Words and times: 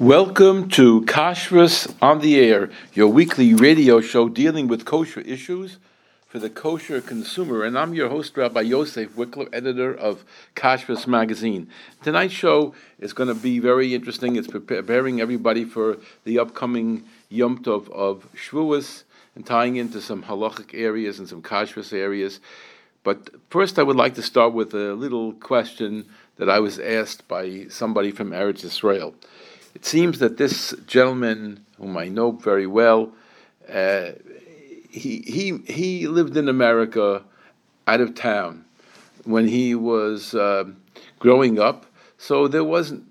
Welcome 0.00 0.70
to 0.70 1.02
Kashrus 1.02 1.94
on 2.02 2.18
the 2.18 2.36
Air, 2.36 2.68
your 2.94 3.06
weekly 3.06 3.54
radio 3.54 4.00
show 4.00 4.28
dealing 4.28 4.66
with 4.66 4.84
kosher 4.84 5.20
issues 5.20 5.78
for 6.26 6.40
the 6.40 6.50
kosher 6.50 7.00
consumer. 7.00 7.62
And 7.62 7.78
I'm 7.78 7.94
your 7.94 8.08
host, 8.08 8.36
Rabbi 8.36 8.62
Yosef 8.62 9.14
Wikler, 9.14 9.48
editor 9.52 9.94
of 9.94 10.24
Kashrus 10.56 11.06
Magazine. 11.06 11.68
Tonight's 12.02 12.34
show 12.34 12.74
is 12.98 13.12
going 13.12 13.28
to 13.28 13.36
be 13.36 13.60
very 13.60 13.94
interesting. 13.94 14.34
It's 14.34 14.48
preparing 14.48 15.20
everybody 15.20 15.64
for 15.64 15.98
the 16.24 16.40
upcoming 16.40 17.04
Yom 17.28 17.62
Tov 17.62 17.88
of 17.90 18.26
Shavuos 18.34 19.04
and 19.36 19.46
tying 19.46 19.76
into 19.76 20.00
some 20.00 20.24
halachic 20.24 20.74
areas 20.74 21.20
and 21.20 21.28
some 21.28 21.40
Kashrus 21.40 21.92
areas. 21.92 22.40
But 23.04 23.30
first, 23.48 23.78
I 23.78 23.84
would 23.84 23.94
like 23.96 24.16
to 24.16 24.22
start 24.22 24.54
with 24.54 24.74
a 24.74 24.94
little 24.94 25.34
question 25.34 26.06
that 26.36 26.50
I 26.50 26.58
was 26.58 26.80
asked 26.80 27.28
by 27.28 27.66
somebody 27.68 28.10
from 28.10 28.30
Eretz 28.30 28.64
Israel. 28.64 29.14
It 29.74 29.84
seems 29.84 30.18
that 30.20 30.36
this 30.36 30.74
gentleman, 30.86 31.64
whom 31.78 31.96
I 31.96 32.08
know 32.08 32.32
very 32.32 32.66
well, 32.66 33.12
uh, 33.68 34.12
he, 34.90 35.22
he, 35.26 35.58
he 35.66 36.06
lived 36.06 36.36
in 36.36 36.48
America 36.48 37.22
out 37.86 38.00
of 38.00 38.14
town 38.14 38.64
when 39.24 39.48
he 39.48 39.74
was 39.74 40.34
uh, 40.34 40.64
growing 41.18 41.58
up. 41.58 41.86
So 42.18 42.46
there 42.48 42.64
wasn't 42.64 43.04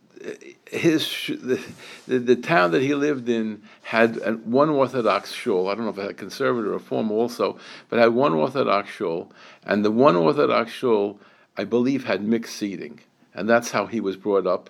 his 0.72 1.28
the, 1.28 1.60
the, 2.08 2.36
town 2.36 2.72
that 2.72 2.82
he 2.82 2.96
lived 2.96 3.30
in 3.30 3.62
had 3.84 4.16
one 4.46 4.70
Orthodox 4.70 5.32
shul. 5.34 5.68
I 5.68 5.76
don't 5.76 5.84
know 5.84 5.92
if 5.92 5.98
it 5.98 6.06
had 6.06 6.18
conservative 6.18 6.72
or 6.72 6.76
reform 6.76 7.12
also, 7.12 7.60
but 7.90 8.00
had 8.00 8.14
one 8.14 8.34
Orthodox 8.34 8.90
shul, 8.90 9.32
and 9.66 9.84
the 9.84 9.92
one 9.92 10.16
Orthodox 10.16 10.72
shul, 10.72 11.20
I 11.58 11.66
believe, 11.66 12.06
had 12.06 12.24
mixed 12.24 12.56
seating, 12.56 13.02
and 13.34 13.50
that's 13.50 13.72
how 13.72 13.86
he 13.86 14.00
was 14.00 14.16
brought 14.16 14.48
up 14.48 14.70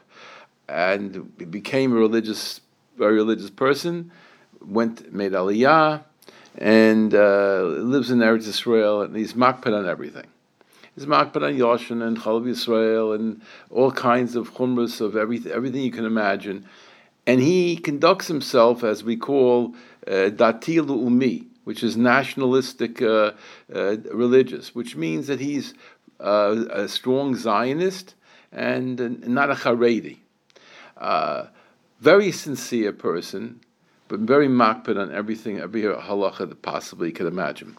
and 0.68 1.38
became 1.52 1.92
a 1.94 1.96
religious, 1.96 2.62
very 2.98 3.16
religious 3.16 3.50
person. 3.50 4.12
Went 4.62 5.14
made 5.14 5.34
aliyah, 5.34 6.04
and 6.58 7.14
uh, 7.14 7.64
lives 7.64 8.12
in 8.12 8.20
Eretz 8.20 8.48
Israel, 8.48 9.02
and 9.02 9.16
he's 9.16 9.34
makpid 9.34 9.78
on 9.78 9.88
everything. 9.88 10.28
He's 10.96 11.06
makpid 11.06 11.44
on 11.44 11.58
Yoshin 11.58 12.06
and 12.06 12.18
Chalav 12.18 12.46
Yisrael 12.46 13.16
and 13.16 13.42
all 13.72 13.92
kinds 13.92 14.36
of 14.36 14.54
chumras 14.54 15.02
of 15.02 15.16
everything, 15.16 15.52
everything 15.52 15.82
you 15.82 15.92
can 15.92 16.06
imagine. 16.06 16.68
And 17.26 17.40
he 17.40 17.78
conducts 17.78 18.28
himself 18.28 18.84
as 18.84 19.04
we 19.04 19.18
call 19.18 19.74
uh, 20.06 20.30
umi, 20.68 21.48
which 21.64 21.84
is 21.84 21.98
nationalistic 21.98 23.02
uh, 23.02 23.32
uh, 23.74 23.98
religious, 24.12 24.76
which 24.76 24.96
means 24.96 25.28
that 25.28 25.40
he's 25.40 25.74
uh, 26.20 26.66
a 26.70 26.88
strong 26.88 27.36
Zionist 27.36 28.14
and 28.52 29.26
not 29.28 29.50
a 29.50 29.56
Haredi. 29.56 30.18
Uh, 31.04 31.48
very 32.00 32.32
sincere 32.32 32.94
person, 32.94 33.60
but 34.08 34.22
very 34.22 34.48
makpid 34.48 34.98
on 34.98 35.12
everything, 35.14 35.60
every 35.60 35.82
halacha 35.82 36.48
that 36.48 36.62
possibly 36.62 37.10
you 37.10 37.14
could 37.14 37.28
imagine. 37.28 37.76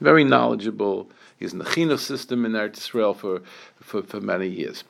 Very 0.00 0.24
knowledgeable. 0.24 1.10
He's 1.38 1.54
in 1.54 1.58
the 1.58 1.64
chinuch 1.64 2.00
system 2.00 2.44
in 2.44 2.52
Eretz 2.52 2.76
Israel 2.76 3.14
for, 3.14 3.40
for, 3.80 4.02
for 4.02 4.20
many 4.20 4.46
years. 4.46 4.84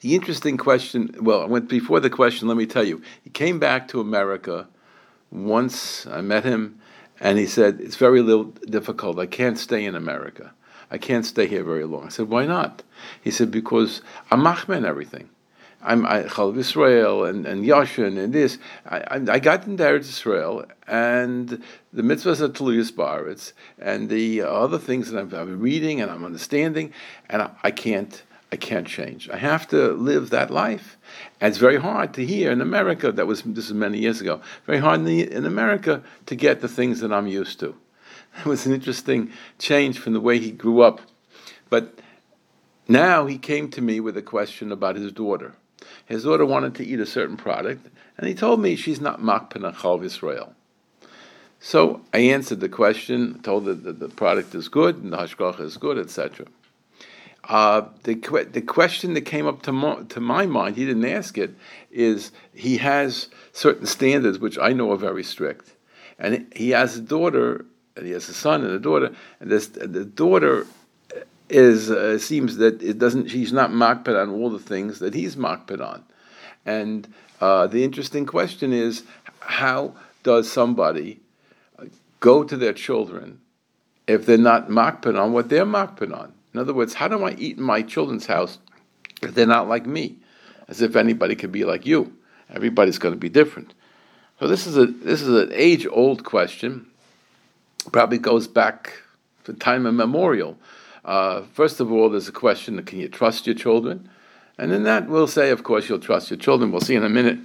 The 0.00 0.16
interesting 0.16 0.56
question, 0.56 1.14
well, 1.20 1.40
I 1.40 1.46
went 1.46 1.68
before 1.68 2.00
the 2.00 2.10
question, 2.10 2.48
let 2.48 2.56
me 2.56 2.66
tell 2.66 2.84
you. 2.84 3.00
He 3.22 3.30
came 3.30 3.60
back 3.60 3.86
to 3.88 4.00
America 4.00 4.66
once, 5.30 6.04
I 6.08 6.20
met 6.20 6.42
him, 6.42 6.80
and 7.20 7.38
he 7.38 7.46
said, 7.46 7.80
It's 7.80 7.96
very 7.96 8.22
little 8.22 8.44
difficult. 8.44 9.20
I 9.20 9.26
can't 9.26 9.58
stay 9.58 9.84
in 9.84 9.94
America. 9.94 10.52
I 10.90 10.98
can't 10.98 11.24
stay 11.24 11.46
here 11.46 11.62
very 11.62 11.84
long. 11.84 12.06
I 12.06 12.08
said, 12.08 12.28
Why 12.28 12.44
not? 12.44 12.82
He 13.22 13.30
said, 13.30 13.52
Because 13.52 14.02
I'm 14.32 14.42
machman 14.42 14.84
everything. 14.84 15.28
I'm 15.82 16.06
I, 16.06 16.24
Israel 16.56 17.24
and, 17.24 17.46
and 17.46 17.64
Yashin 17.64 18.18
and 18.18 18.32
this. 18.32 18.58
I, 18.86 18.98
I, 18.98 19.34
I 19.34 19.38
got 19.38 19.66
into 19.66 19.82
Eretz 19.82 20.08
Israel 20.08 20.64
and 20.86 21.62
the 21.92 22.02
mitzvahs 22.02 22.40
are 22.40 22.48
Tuluyas 22.48 22.92
Baritz 22.92 23.52
and 23.78 24.08
the 24.08 24.42
other 24.42 24.78
things 24.78 25.10
that 25.10 25.20
I'm, 25.20 25.32
I'm, 25.34 25.60
reading 25.60 26.00
and 26.00 26.10
I'm 26.10 26.24
understanding, 26.24 26.92
and 27.28 27.42
I, 27.42 27.50
I, 27.62 27.70
can't. 27.70 28.22
I 28.52 28.56
can't 28.56 28.86
change. 28.86 29.28
I 29.28 29.36
have 29.36 29.66
to 29.68 29.92
live 29.92 30.30
that 30.30 30.50
life. 30.50 30.96
And 31.40 31.50
it's 31.50 31.58
very 31.58 31.78
hard 31.78 32.14
to 32.14 32.24
hear 32.24 32.52
in 32.52 32.60
America. 32.60 33.10
That 33.10 33.26
was 33.26 33.42
this 33.42 33.66
is 33.66 33.74
many 33.74 33.98
years 33.98 34.20
ago. 34.20 34.40
Very 34.66 34.78
hard 34.78 35.00
in, 35.00 35.06
the, 35.06 35.32
in 35.32 35.44
America 35.44 36.02
to 36.26 36.36
get 36.36 36.60
the 36.60 36.68
things 36.68 37.00
that 37.00 37.12
I'm 37.12 37.26
used 37.26 37.60
to. 37.60 37.74
It 38.40 38.46
was 38.46 38.66
an 38.66 38.72
interesting 38.72 39.32
change 39.58 39.98
from 39.98 40.12
the 40.12 40.20
way 40.20 40.38
he 40.38 40.50
grew 40.50 40.82
up, 40.82 41.00
but 41.70 41.98
now 42.86 43.26
he 43.26 43.38
came 43.38 43.70
to 43.70 43.80
me 43.80 43.98
with 43.98 44.16
a 44.16 44.22
question 44.22 44.70
about 44.70 44.96
his 44.96 45.10
daughter 45.10 45.54
his 46.06 46.24
daughter 46.24 46.46
wanted 46.46 46.74
to 46.76 46.84
eat 46.84 47.00
a 47.00 47.06
certain 47.06 47.36
product, 47.36 47.88
and 48.16 48.26
he 48.26 48.34
told 48.34 48.60
me 48.60 48.76
she's 48.76 49.00
not 49.00 49.20
makpina 49.20 49.76
chal 49.80 50.02
Israel. 50.02 50.54
So 51.60 52.02
I 52.14 52.18
answered 52.18 52.60
the 52.60 52.68
question, 52.68 53.40
told 53.42 53.66
her 53.66 53.74
that 53.74 53.98
the 53.98 54.08
product 54.08 54.54
is 54.54 54.68
good 54.68 54.96
and 55.02 55.12
the 55.12 55.16
hashgacha 55.16 55.60
is 55.60 55.76
good, 55.76 55.98
etc. 55.98 56.46
Uh, 57.48 57.82
the 58.02 58.14
the 58.52 58.60
question 58.60 59.14
that 59.14 59.22
came 59.22 59.46
up 59.46 59.62
to 59.62 59.72
mo- 59.72 60.02
to 60.04 60.20
my 60.20 60.46
mind, 60.46 60.76
he 60.76 60.84
didn't 60.84 61.04
ask 61.04 61.38
it, 61.38 61.54
is 61.90 62.32
he 62.52 62.78
has 62.78 63.28
certain 63.52 63.86
standards 63.86 64.38
which 64.38 64.58
I 64.58 64.72
know 64.72 64.90
are 64.90 64.96
very 64.96 65.22
strict, 65.22 65.74
and 66.18 66.46
he 66.54 66.70
has 66.70 66.96
a 66.96 67.00
daughter, 67.00 67.64
and 67.96 68.04
he 68.04 68.12
has 68.12 68.28
a 68.28 68.34
son 68.34 68.62
and 68.64 68.72
a 68.72 68.80
daughter, 68.80 69.14
and 69.38 69.50
this 69.50 69.68
the 69.68 70.04
daughter 70.04 70.66
is 71.48 71.90
uh, 71.90 72.18
seems 72.18 72.56
that 72.56 72.82
it 72.82 72.98
doesn't. 72.98 73.30
He's 73.30 73.52
not 73.52 73.70
makpid 73.70 74.20
on 74.20 74.30
all 74.30 74.50
the 74.50 74.58
things 74.58 74.98
that 74.98 75.14
he's 75.14 75.36
makpid 75.36 75.80
on, 75.80 76.04
and 76.64 77.12
uh, 77.40 77.66
the 77.66 77.84
interesting 77.84 78.26
question 78.26 78.72
is 78.72 79.04
how 79.40 79.94
does 80.22 80.50
somebody 80.50 81.20
go 82.20 82.42
to 82.42 82.56
their 82.56 82.72
children 82.72 83.40
if 84.06 84.26
they're 84.26 84.38
not 84.38 84.68
makpid 84.68 85.20
on 85.20 85.32
what 85.32 85.48
they're 85.48 85.66
makpid 85.66 86.16
on? 86.16 86.32
In 86.52 86.60
other 86.60 86.74
words, 86.74 86.94
how 86.94 87.08
do 87.08 87.22
I 87.22 87.32
eat 87.32 87.58
in 87.58 87.62
my 87.62 87.82
children's 87.82 88.26
house 88.26 88.58
if 89.22 89.34
they're 89.34 89.46
not 89.46 89.68
like 89.68 89.86
me? 89.86 90.16
As 90.68 90.82
if 90.82 90.96
anybody 90.96 91.36
could 91.36 91.52
be 91.52 91.64
like 91.64 91.86
you. 91.86 92.12
Everybody's 92.50 92.98
going 92.98 93.14
to 93.14 93.20
be 93.20 93.28
different. 93.28 93.74
So 94.40 94.48
this 94.48 94.66
is 94.66 94.76
a 94.76 94.86
this 94.86 95.22
is 95.22 95.28
an 95.28 95.50
age 95.52 95.86
old 95.90 96.24
question. 96.24 96.86
Probably 97.92 98.18
goes 98.18 98.48
back 98.48 99.02
to 99.44 99.52
time 99.52 99.86
immemorial. 99.86 100.58
Uh, 101.06 101.42
first 101.52 101.78
of 101.78 101.92
all, 101.92 102.10
there's 102.10 102.28
a 102.28 102.32
question 102.32 102.82
can 102.82 102.98
you 102.98 103.08
trust 103.08 103.46
your 103.46 103.54
children? 103.54 104.10
And 104.58 104.72
in 104.72 104.82
that, 104.82 105.08
we'll 105.08 105.28
say, 105.28 105.50
of 105.50 105.62
course, 105.62 105.88
you'll 105.88 106.00
trust 106.00 106.30
your 106.30 106.38
children. 106.38 106.72
We'll 106.72 106.80
see 106.80 106.96
in 106.96 107.04
a 107.04 107.08
minute. 107.08 107.38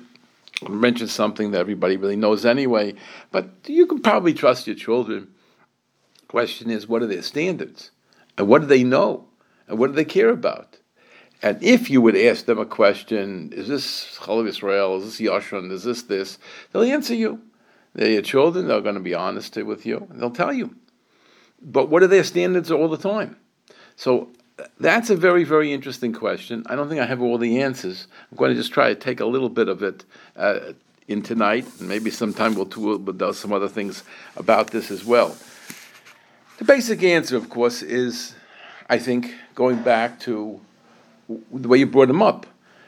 I'll 0.63 0.71
mention 0.71 1.07
something 1.07 1.51
that 1.51 1.59
everybody 1.59 1.95
really 1.95 2.15
knows 2.15 2.45
anyway, 2.45 2.95
but 3.31 3.49
you 3.67 3.85
can 3.85 3.99
probably 3.99 4.33
trust 4.33 4.67
your 4.67 4.75
children. 4.75 5.27
Question 6.27 6.69
is, 6.69 6.87
what 6.87 7.01
are 7.01 7.07
their 7.07 7.21
standards? 7.21 7.91
And 8.37 8.47
what 8.47 8.61
do 8.61 8.67
they 8.67 8.83
know? 8.83 9.27
And 9.67 9.77
what 9.77 9.87
do 9.87 9.93
they 9.93 10.05
care 10.05 10.29
about? 10.29 10.77
And 11.43 11.61
if 11.63 11.89
you 11.89 12.01
would 12.01 12.15
ask 12.15 12.45
them 12.45 12.59
a 12.59 12.65
question, 12.65 13.51
is 13.51 13.67
this 13.67 14.17
Chalav 14.19 14.47
Israel, 14.47 14.97
is 14.97 15.05
this 15.05 15.27
Yashon, 15.27 15.71
is 15.71 15.83
this 15.83 16.03
this, 16.03 16.37
they'll 16.71 16.83
answer 16.83 17.15
you. 17.15 17.41
They're 17.93 18.11
your 18.11 18.21
children, 18.21 18.67
they're 18.67 18.81
going 18.81 18.95
to 18.95 19.01
be 19.01 19.15
honest 19.15 19.55
with 19.57 19.85
you, 19.85 20.07
they'll 20.11 20.31
tell 20.31 20.53
you. 20.53 20.75
But 21.61 21.89
what 21.89 22.03
are 22.03 22.07
their 22.07 22.23
standards 22.23 22.71
all 22.71 22.87
the 22.87 22.97
time? 22.97 23.37
So 24.01 24.29
that's 24.79 25.11
a 25.11 25.15
very, 25.15 25.43
very 25.43 25.71
interesting 25.71 26.11
question. 26.11 26.63
I 26.65 26.75
don't 26.75 26.89
think 26.89 26.99
I 26.99 27.05
have 27.05 27.21
all 27.21 27.37
the 27.37 27.61
answers. 27.61 28.07
I'm 28.31 28.35
going 28.35 28.49
to 28.49 28.55
just 28.55 28.73
try 28.73 28.89
to 28.89 28.95
take 28.95 29.19
a 29.19 29.27
little 29.27 29.47
bit 29.47 29.69
of 29.69 29.83
it 29.83 30.03
uh, 30.35 30.73
in 31.07 31.21
tonight, 31.21 31.67
and 31.77 31.87
maybe 31.87 32.09
sometime 32.09 32.55
we'll, 32.55 32.65
do, 32.65 32.97
we'll 32.97 32.97
do 32.97 33.31
some 33.31 33.53
other 33.53 33.67
things 33.67 34.03
about 34.35 34.71
this 34.71 34.89
as 34.89 35.05
well. 35.05 35.37
The 36.57 36.65
basic 36.65 37.03
answer, 37.03 37.37
of 37.37 37.51
course, 37.51 37.83
is 37.83 38.33
I 38.89 38.97
think 38.97 39.35
going 39.53 39.83
back 39.83 40.19
to 40.21 40.59
the 41.53 41.67
way 41.67 41.77
you 41.77 41.85
brought 41.85 42.07
them 42.07 42.23
up. 42.23 42.47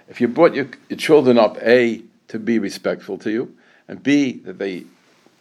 If 0.09 0.19
you 0.19 0.27
brought 0.27 0.55
your, 0.55 0.67
your 0.89 0.97
children 0.97 1.37
up, 1.37 1.59
A, 1.61 2.01
to 2.29 2.39
be 2.39 2.57
respectful 2.57 3.19
to 3.19 3.29
you, 3.29 3.55
and 3.87 4.01
B, 4.01 4.39
that 4.45 4.57
they 4.57 4.85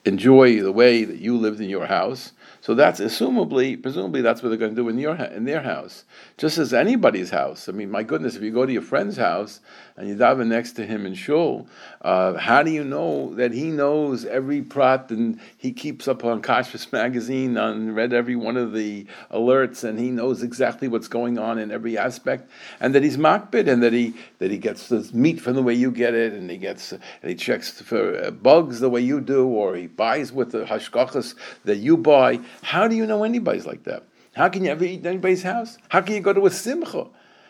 enjoy 0.04 0.60
the 0.60 0.70
way 0.70 1.04
that 1.04 1.16
you 1.16 1.34
lived 1.38 1.62
in 1.62 1.70
your 1.70 1.86
house, 1.86 2.32
so 2.62 2.76
that's 2.76 3.00
assumably, 3.00 3.82
presumably, 3.82 4.22
that's 4.22 4.40
what 4.40 4.50
they're 4.50 4.56
going 4.56 4.76
to 4.76 4.80
do 4.80 4.88
in 4.88 4.96
your 4.96 5.16
in 5.16 5.46
their 5.46 5.62
house, 5.62 6.04
just 6.38 6.58
as 6.58 6.72
anybody's 6.72 7.30
house. 7.30 7.68
I 7.68 7.72
mean, 7.72 7.90
my 7.90 8.04
goodness, 8.04 8.36
if 8.36 8.42
you 8.42 8.52
go 8.52 8.64
to 8.64 8.72
your 8.72 8.82
friend's 8.82 9.16
house 9.16 9.58
and 9.96 10.08
you 10.08 10.14
daven 10.14 10.46
next 10.46 10.74
to 10.74 10.86
him 10.86 11.04
in 11.04 11.14
shul, 11.14 11.66
uh, 12.02 12.34
how 12.34 12.62
do 12.62 12.70
you 12.70 12.84
know 12.84 13.34
that 13.34 13.50
he 13.50 13.64
knows 13.64 14.24
every 14.24 14.62
prat 14.62 15.10
and 15.10 15.40
he 15.58 15.72
keeps 15.72 16.06
up 16.06 16.24
on 16.24 16.40
Kashrus 16.40 16.92
magazine 16.92 17.56
and 17.56 17.96
read 17.96 18.12
every 18.12 18.36
one 18.36 18.56
of 18.56 18.72
the 18.72 19.06
alerts 19.32 19.82
and 19.82 19.98
he 19.98 20.12
knows 20.12 20.44
exactly 20.44 20.86
what's 20.86 21.08
going 21.08 21.40
on 21.40 21.58
in 21.58 21.72
every 21.72 21.98
aspect, 21.98 22.48
and 22.78 22.94
that 22.94 23.02
he's 23.02 23.16
makbid 23.16 23.66
and 23.66 23.82
that 23.82 23.92
he 23.92 24.14
that 24.38 24.52
he 24.52 24.56
gets 24.56 24.86
the 24.88 25.10
meat 25.12 25.40
from 25.40 25.54
the 25.54 25.62
way 25.64 25.74
you 25.74 25.90
get 25.90 26.14
it 26.14 26.32
and 26.32 26.48
he 26.48 26.58
gets 26.58 26.92
and 26.92 27.02
he 27.24 27.34
checks 27.34 27.80
for 27.80 28.24
uh, 28.24 28.30
bugs 28.30 28.78
the 28.78 28.88
way 28.88 29.00
you 29.00 29.20
do, 29.20 29.48
or 29.48 29.74
he 29.74 29.88
buys 29.88 30.32
with 30.32 30.52
the 30.52 30.64
hashgachas 30.64 31.34
that 31.64 31.78
you 31.78 31.96
buy. 31.96 32.38
How 32.60 32.88
do 32.88 32.94
you 32.96 33.06
know 33.06 33.24
anybody's 33.24 33.66
like 33.66 33.84
that? 33.84 34.04
How 34.34 34.48
can 34.48 34.64
you 34.64 34.70
ever 34.70 34.84
eat 34.84 35.00
in 35.00 35.06
anybody's 35.06 35.42
house? 35.42 35.78
How 35.88 36.00
can 36.00 36.14
you 36.14 36.20
go 36.20 36.32
to 36.32 36.46
a 36.46 36.50
simcha? 36.50 37.06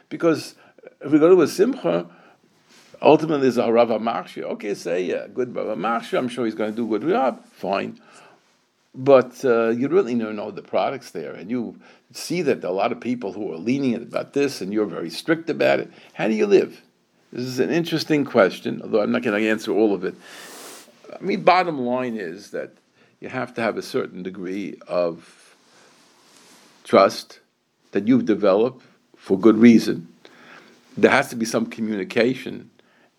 Because 0.08 0.54
if 1.00 1.12
we 1.12 1.18
go 1.18 1.34
to 1.34 1.42
a 1.42 1.48
simcha, 1.48 2.06
ultimately 3.00 3.42
there's 3.42 3.58
a 3.58 3.72
Rav 3.72 3.88
Marsha. 3.88 4.42
Okay, 4.42 4.74
say 4.74 5.04
yeah, 5.04 5.26
good 5.32 5.54
Rav 5.54 5.76
Marsha. 5.78 6.18
I'm 6.18 6.28
sure 6.28 6.44
he's 6.44 6.54
going 6.54 6.70
to 6.70 6.76
do 6.76 6.94
a 6.94 6.98
good 6.98 7.08
job. 7.08 7.44
Fine, 7.52 8.00
but 8.94 9.44
uh, 9.44 9.68
you 9.68 9.88
really 9.88 10.14
don't 10.14 10.36
know 10.36 10.50
the 10.50 10.62
products 10.62 11.10
there, 11.12 11.32
and 11.32 11.50
you 11.50 11.78
see 12.12 12.42
that 12.42 12.62
a 12.64 12.70
lot 12.70 12.92
of 12.92 13.00
people 13.00 13.32
who 13.32 13.52
are 13.52 13.56
lenient 13.56 14.02
about 14.02 14.32
this, 14.32 14.60
and 14.60 14.72
you're 14.72 14.86
very 14.86 15.10
strict 15.10 15.48
about 15.48 15.80
it. 15.80 15.90
How 16.14 16.28
do 16.28 16.34
you 16.34 16.46
live? 16.46 16.82
This 17.32 17.46
is 17.46 17.58
an 17.60 17.70
interesting 17.70 18.24
question, 18.26 18.82
although 18.82 19.00
I'm 19.00 19.12
not 19.12 19.22
going 19.22 19.40
to 19.40 19.48
answer 19.48 19.72
all 19.72 19.94
of 19.94 20.04
it. 20.04 20.14
I 21.14 21.22
mean, 21.22 21.42
bottom 21.42 21.80
line 21.80 22.16
is 22.16 22.50
that 22.50 22.72
you 23.22 23.28
have 23.28 23.54
to 23.54 23.60
have 23.60 23.76
a 23.76 23.82
certain 23.82 24.24
degree 24.24 24.74
of 24.88 25.54
trust 26.82 27.38
that 27.92 28.08
you've 28.08 28.24
developed 28.24 28.84
for 29.16 29.38
good 29.38 29.56
reason. 29.56 30.08
There 30.96 31.10
has 31.12 31.28
to 31.28 31.36
be 31.36 31.44
some 31.44 31.66
communication. 31.66 32.70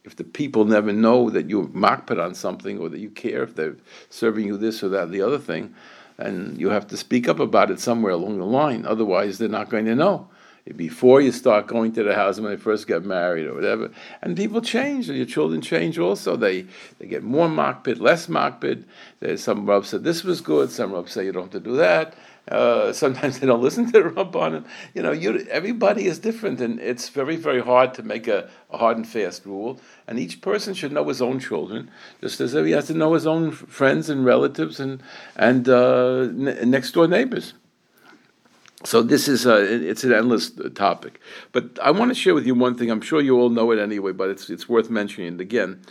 If 0.04 0.18
the 0.18 0.26
people 0.26 0.66
never 0.66 0.92
know 0.92 1.30
that 1.30 1.50
you're 1.50 1.68
makpid 1.68 2.22
on 2.22 2.36
something 2.36 2.80
or 2.80 2.90
that 2.90 3.00
you 3.00 3.10
care 3.10 3.44
if 3.44 3.56
they're 3.56 3.78
serving 4.10 4.46
you 4.46 4.58
this 4.58 4.84
or 4.84 4.90
that 4.90 5.04
or 5.04 5.12
the 5.12 5.22
other 5.22 5.40
thing, 5.40 5.74
and 6.18 6.60
you 6.60 6.70
have 6.70 6.88
to 6.88 6.98
speak 6.98 7.30
up 7.30 7.40
about 7.40 7.72
it 7.72 7.80
somewhere 7.80 8.12
along 8.12 8.40
the 8.40 8.46
line. 8.46 8.86
Otherwise, 8.86 9.38
they're 9.38 9.48
not 9.48 9.70
going 9.70 9.86
to 9.86 9.96
know 9.96 10.28
before 10.76 11.20
you 11.20 11.32
start 11.32 11.68
going 11.68 11.92
to 11.92 12.04
the 12.04 12.16
house 12.16 12.40
when 12.40 12.52
they 12.52 12.58
first 12.58 12.88
get 12.88 13.04
married 13.04 13.46
or 13.48 13.54
whatever. 13.54 13.92
And 14.22 14.38
people 14.38 14.62
change, 14.62 15.10
and 15.10 15.18
your 15.18 15.28
children 15.28 15.62
change 15.62 16.00
also. 16.00 16.38
They 16.38 16.66
they 17.00 17.08
get 17.08 17.24
more 17.24 17.48
makpid, 17.48 18.00
less 18.00 18.28
makpid. 18.28 18.86
Some 19.38 19.66
rabbis 19.66 19.90
said 19.90 20.04
this 20.04 20.24
was 20.24 20.40
good. 20.40 20.72
Some 20.72 20.94
rabbis 20.94 21.12
say 21.12 21.26
you 21.26 21.34
don't 21.34 21.44
have 21.44 21.52
to 21.52 21.60
do 21.60 21.76
that. 21.76 22.16
Uh, 22.48 22.92
sometimes 23.04 23.40
they 23.40 23.48
don't 23.48 23.62
listen 23.62 23.92
to 23.92 23.92
the 23.92 24.10
rabbanim. 24.10 24.66
You 24.94 25.02
know, 25.02 25.12
you, 25.12 25.46
everybody 25.50 26.06
is 26.06 26.20
different, 26.20 26.62
and 26.62 26.80
it's 26.80 27.10
very, 27.10 27.36
very 27.36 27.62
hard 27.62 27.94
to 27.96 28.04
make 28.04 28.28
a, 28.28 28.50
a, 28.70 28.78
hard 28.78 28.98
and 28.98 29.08
fast 29.08 29.46
rule. 29.46 29.80
And 30.08 30.20
each 30.20 30.42
person 30.42 30.74
should 30.74 30.92
know 30.92 31.08
his 31.08 31.22
own 31.22 31.40
children, 31.40 31.90
just 32.22 32.40
as 32.40 32.54
he 32.54 32.72
has 32.72 32.88
to 32.88 32.94
know 32.94 33.14
his 33.14 33.28
own 33.28 33.52
friends 33.52 34.10
and 34.10 34.26
relatives 34.26 34.80
and 34.80 35.02
and 35.36 35.68
uh, 35.68 36.28
next 36.32 36.92
door 36.92 37.08
neighbors. 37.08 37.54
So 38.86 39.02
this 39.02 39.30
is 39.30 39.46
a, 39.46 39.62
it's 39.62 40.04
an 40.04 40.12
endless 40.12 40.52
topic, 40.76 41.22
but 41.54 41.80
I 41.82 41.92
want 41.92 42.12
to 42.12 42.16
share 42.16 42.34
with 42.34 42.46
you 42.46 42.54
one 42.54 42.76
thing. 42.76 42.92
I'm 42.92 43.00
sure 43.00 43.22
you 43.22 43.40
all 43.40 43.50
know 43.50 43.72
it 43.72 43.80
anyway, 43.80 44.12
but 44.12 44.30
it's 44.30 44.50
it's 44.50 44.68
worth 44.68 44.90
mentioning 44.90 45.40
again. 45.40 45.82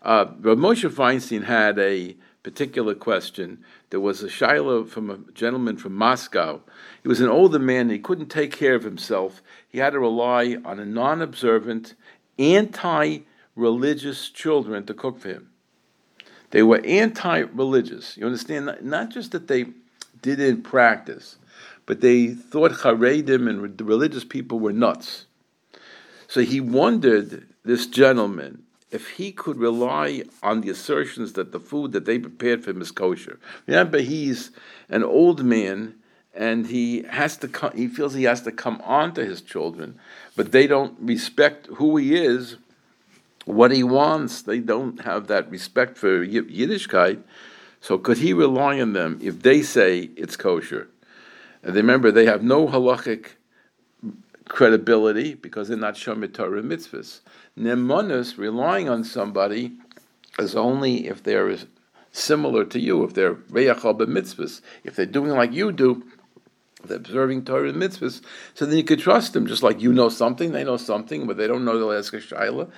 Uh, 0.00 0.26
Moshe 0.26 0.88
Feinstein 0.90 1.44
had 1.44 1.78
a 1.78 2.16
particular 2.42 2.94
question. 2.94 3.62
There 3.90 4.00
was 4.00 4.22
a 4.22 4.28
shaila 4.28 4.88
from 4.88 5.10
a 5.10 5.18
gentleman 5.32 5.76
from 5.76 5.94
Moscow. 5.94 6.62
He 7.02 7.08
was 7.08 7.20
an 7.20 7.28
older 7.28 7.58
man. 7.58 7.90
He 7.90 7.98
couldn't 7.98 8.28
take 8.28 8.52
care 8.52 8.74
of 8.74 8.84
himself. 8.84 9.42
He 9.68 9.78
had 9.78 9.90
to 9.90 9.98
rely 9.98 10.56
on 10.64 10.78
a 10.78 10.86
non-observant, 10.86 11.94
anti-religious 12.38 14.30
children 14.30 14.86
to 14.86 14.94
cook 14.94 15.18
for 15.18 15.28
him. 15.28 15.50
They 16.50 16.62
were 16.62 16.80
anti-religious. 16.84 18.16
You 18.16 18.24
understand? 18.24 18.78
Not 18.80 19.10
just 19.10 19.32
that 19.32 19.48
they 19.48 19.66
didn't 20.22 20.62
practice 20.62 21.36
but 21.88 22.02
they 22.02 22.26
thought 22.26 22.70
Haredim 22.70 23.48
and 23.48 23.78
the 23.78 23.82
religious 23.82 24.22
people 24.22 24.60
were 24.60 24.74
nuts. 24.74 25.24
So 26.28 26.42
he 26.42 26.60
wondered, 26.60 27.48
this 27.64 27.86
gentleman, 27.86 28.64
if 28.90 29.12
he 29.12 29.32
could 29.32 29.56
rely 29.56 30.24
on 30.42 30.60
the 30.60 30.68
assertions 30.68 31.32
that 31.32 31.50
the 31.50 31.58
food 31.58 31.92
that 31.92 32.04
they 32.04 32.18
prepared 32.18 32.62
for 32.62 32.72
him 32.72 32.82
is 32.82 32.90
kosher. 32.90 33.38
Remember, 33.66 34.00
he's 34.00 34.50
an 34.90 35.02
old 35.02 35.42
man 35.42 35.94
and 36.34 36.66
he 36.66 37.04
has 37.04 37.38
to 37.38 37.48
come, 37.48 37.74
he 37.74 37.88
feels 37.88 38.12
he 38.12 38.24
has 38.24 38.42
to 38.42 38.52
come 38.52 38.82
on 38.84 39.14
to 39.14 39.24
his 39.24 39.40
children, 39.40 39.98
but 40.36 40.52
they 40.52 40.66
don't 40.66 40.94
respect 41.00 41.68
who 41.76 41.96
he 41.96 42.14
is, 42.14 42.58
what 43.46 43.70
he 43.70 43.82
wants. 43.82 44.42
They 44.42 44.60
don't 44.60 45.00
have 45.06 45.26
that 45.28 45.50
respect 45.50 45.96
for 45.96 46.26
Yiddishkeit. 46.26 47.22
So 47.80 47.96
could 47.96 48.18
he 48.18 48.34
rely 48.34 48.78
on 48.78 48.92
them 48.92 49.18
if 49.22 49.40
they 49.40 49.62
say 49.62 50.10
it's 50.16 50.36
kosher? 50.36 50.88
And 51.68 51.76
remember, 51.76 52.10
they 52.10 52.24
have 52.24 52.42
no 52.42 52.66
halachic 52.66 53.32
credibility 54.48 55.34
because 55.34 55.68
they're 55.68 55.76
not 55.76 55.96
Shomit 55.96 56.32
Torah 56.32 56.62
mitzvahs. 56.62 57.20
Nemonis, 57.58 58.38
relying 58.38 58.88
on 58.88 59.04
somebody, 59.04 59.72
is 60.38 60.56
only 60.56 61.06
if 61.08 61.22
they're 61.22 61.58
similar 62.10 62.64
to 62.64 62.80
you, 62.80 63.04
if 63.04 63.12
they're 63.12 63.34
Reyachal 63.34 64.00
mitzvahs, 64.00 64.62
if 64.82 64.96
they're 64.96 65.04
doing 65.04 65.32
like 65.32 65.52
you 65.52 65.70
do, 65.70 66.04
they're 66.84 66.96
observing 66.96 67.44
Torah 67.44 67.74
mitzvahs, 67.74 68.22
so 68.54 68.64
then 68.64 68.78
you 68.78 68.84
could 68.84 69.00
trust 69.00 69.34
them, 69.34 69.46
just 69.46 69.62
like 69.62 69.82
you 69.82 69.92
know 69.92 70.08
something, 70.08 70.52
they 70.52 70.64
know 70.64 70.78
something, 70.78 71.26
but 71.26 71.36
they 71.36 71.46
don't 71.46 71.66
know, 71.66 71.78
they'll 71.78 71.92
ask 71.92 72.14
a 72.14 72.16
shaila. 72.16 72.70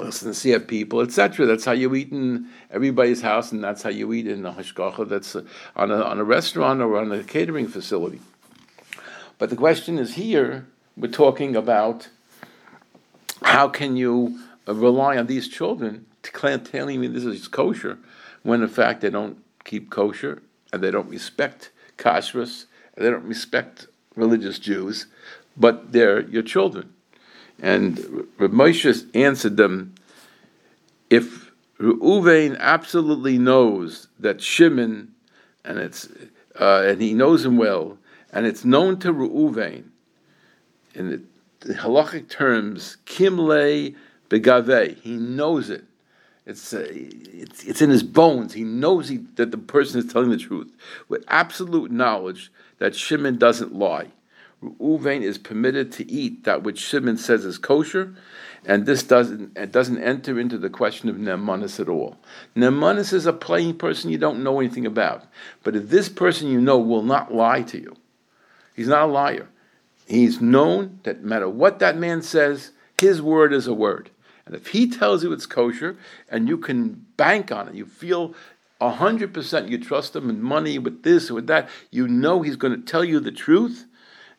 See 0.00 0.58
people, 0.58 1.00
etc. 1.00 1.46
That's 1.46 1.64
how 1.64 1.72
you 1.72 1.94
eat 1.94 2.10
in 2.10 2.48
everybody's 2.70 3.20
house, 3.20 3.52
and 3.52 3.62
that's 3.62 3.82
how 3.82 3.90
you 3.90 4.12
eat 4.12 4.26
in 4.26 4.44
a 4.44 4.52
hashgacha 4.52 5.08
that's 5.08 5.36
uh, 5.36 5.44
on 5.76 5.92
a, 5.92 6.02
on 6.02 6.18
a 6.18 6.24
restaurant 6.24 6.80
or 6.80 6.96
on 6.98 7.12
a 7.12 7.22
catering 7.22 7.68
facility. 7.68 8.20
But 9.38 9.50
the 9.50 9.56
question 9.56 9.98
is 9.98 10.14
here, 10.14 10.66
we're 10.96 11.10
talking 11.10 11.54
about 11.54 12.08
how 13.42 13.68
can 13.68 13.96
you 13.96 14.40
uh, 14.66 14.74
rely 14.74 15.16
on 15.16 15.26
these 15.26 15.46
children 15.46 16.06
to 16.24 16.58
telling 16.58 17.00
me 17.00 17.06
this 17.06 17.24
is 17.24 17.46
kosher, 17.46 17.98
when 18.42 18.62
in 18.62 18.68
fact 18.68 19.02
they 19.02 19.10
don't 19.10 19.38
keep 19.64 19.90
kosher, 19.90 20.42
and 20.72 20.82
they 20.82 20.90
don't 20.90 21.08
respect 21.08 21.70
kashrus, 21.96 22.64
and 22.96 23.04
they 23.04 23.10
don't 23.10 23.24
respect 23.24 23.86
religious 24.16 24.58
Jews, 24.58 25.06
but 25.56 25.92
they're 25.92 26.22
your 26.22 26.42
children. 26.42 26.92
And 27.62 27.96
Moshe 28.38 29.06
answered 29.14 29.56
them, 29.56 29.94
if 31.08 31.52
Reuven 31.78 32.58
absolutely 32.58 33.38
knows 33.38 34.08
that 34.18 34.40
Shimon, 34.40 35.14
and 35.64 35.78
it's 35.78 36.08
uh, 36.60 36.82
and 36.86 37.00
he 37.00 37.14
knows 37.14 37.44
him 37.44 37.56
well, 37.56 37.98
and 38.32 38.46
it's 38.46 38.64
known 38.64 38.98
to 38.98 39.12
Reuven, 39.12 39.84
in 40.94 41.10
the, 41.10 41.22
the 41.60 41.74
halachic 41.74 42.28
terms, 42.28 42.98
kimle 43.06 43.94
begave, 44.28 45.00
he 45.00 45.16
knows 45.16 45.70
it. 45.70 45.84
It's, 46.44 46.74
uh, 46.74 46.84
it's, 46.90 47.64
it's 47.64 47.80
in 47.80 47.90
his 47.90 48.02
bones. 48.02 48.52
He 48.52 48.64
knows 48.64 49.08
he, 49.08 49.18
that 49.36 49.52
the 49.52 49.58
person 49.58 50.00
is 50.00 50.12
telling 50.12 50.30
the 50.30 50.36
truth 50.36 50.72
with 51.08 51.24
absolute 51.28 51.92
knowledge 51.92 52.50
that 52.78 52.96
Shimon 52.96 53.38
doesn't 53.38 53.72
lie. 53.72 54.08
Reuven 54.62 55.22
is 55.22 55.38
permitted 55.38 55.90
to 55.92 56.10
eat 56.10 56.44
that 56.44 56.62
which 56.62 56.78
Shimon 56.78 57.16
says 57.16 57.44
is 57.44 57.58
kosher, 57.58 58.14
and 58.64 58.86
this 58.86 59.02
doesn't 59.02 59.56
it 59.58 59.72
doesn't 59.72 60.02
enter 60.02 60.38
into 60.38 60.56
the 60.56 60.70
question 60.70 61.08
of 61.08 61.16
Nemanis 61.16 61.80
at 61.80 61.88
all. 61.88 62.16
Nemanis 62.56 63.12
is 63.12 63.26
a 63.26 63.32
plain 63.32 63.76
person 63.76 64.10
you 64.10 64.18
don't 64.18 64.42
know 64.42 64.60
anything 64.60 64.86
about. 64.86 65.24
But 65.64 65.74
if 65.74 65.88
this 65.88 66.08
person 66.08 66.48
you 66.48 66.60
know 66.60 66.78
will 66.78 67.02
not 67.02 67.34
lie 67.34 67.62
to 67.62 67.80
you, 67.80 67.96
he's 68.74 68.88
not 68.88 69.08
a 69.08 69.12
liar. 69.12 69.48
He's 70.06 70.40
known 70.40 71.00
that 71.02 71.22
no 71.22 71.28
matter 71.28 71.48
what 71.48 71.80
that 71.80 71.96
man 71.96 72.22
says, 72.22 72.70
his 73.00 73.20
word 73.20 73.52
is 73.52 73.66
a 73.66 73.74
word. 73.74 74.10
And 74.46 74.54
if 74.54 74.68
he 74.68 74.88
tells 74.88 75.22
you 75.22 75.32
it's 75.32 75.46
kosher 75.46 75.96
and 76.28 76.48
you 76.48 76.58
can 76.58 77.06
bank 77.16 77.50
on 77.50 77.68
it, 77.68 77.74
you 77.74 77.86
feel 77.86 78.34
100% 78.80 79.68
you 79.68 79.78
trust 79.78 80.14
him 80.14 80.28
in 80.28 80.42
money 80.42 80.78
with 80.78 81.02
this 81.02 81.30
or 81.30 81.34
with 81.34 81.46
that, 81.46 81.68
you 81.90 82.08
know 82.08 82.42
he's 82.42 82.56
going 82.56 82.74
to 82.74 82.84
tell 82.84 83.04
you 83.04 83.20
the 83.20 83.30
truth 83.30 83.86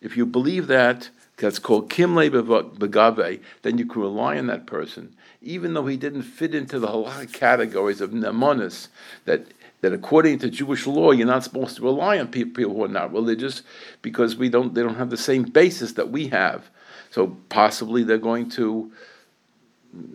if 0.03 0.15
you 0.15 0.25
believe 0.25 0.67
that, 0.67 1.09
that's 1.37 1.59
called 1.59 1.89
kimle 1.89 2.29
begave, 2.77 3.41
then 3.63 3.77
you 3.77 3.85
can 3.85 4.01
rely 4.01 4.37
on 4.37 4.47
that 4.47 4.67
person, 4.67 5.15
even 5.41 5.73
though 5.73 5.87
he 5.87 5.97
didn't 5.97 6.23
fit 6.23 6.53
into 6.53 6.77
the 6.77 6.87
halachic 6.87 7.33
categories 7.33 8.01
of 8.01 8.11
nemonis, 8.11 8.89
that 9.25 9.47
that 9.81 9.91
according 9.91 10.39
to 10.39 10.49
Jewish 10.49 10.87
law, 10.87 11.11
you're 11.11 11.27
not 11.27 11.43
supposed 11.43 11.75
to 11.75 11.81
rely 11.81 12.17
on 12.17 12.29
people 12.29 12.63
who 12.63 12.85
are 12.85 12.87
not 12.87 13.11
religious 13.11 13.63
because 14.01 14.37
we 14.37 14.47
don't 14.47 14.73
they 14.73 14.81
don't 14.81 14.95
have 14.95 15.09
the 15.09 15.17
same 15.17 15.43
basis 15.43 15.93
that 15.93 16.09
we 16.09 16.27
have. 16.27 16.69
So 17.11 17.35
possibly 17.49 18.03
they're 18.03 18.17
going 18.17 18.49
to 18.51 18.91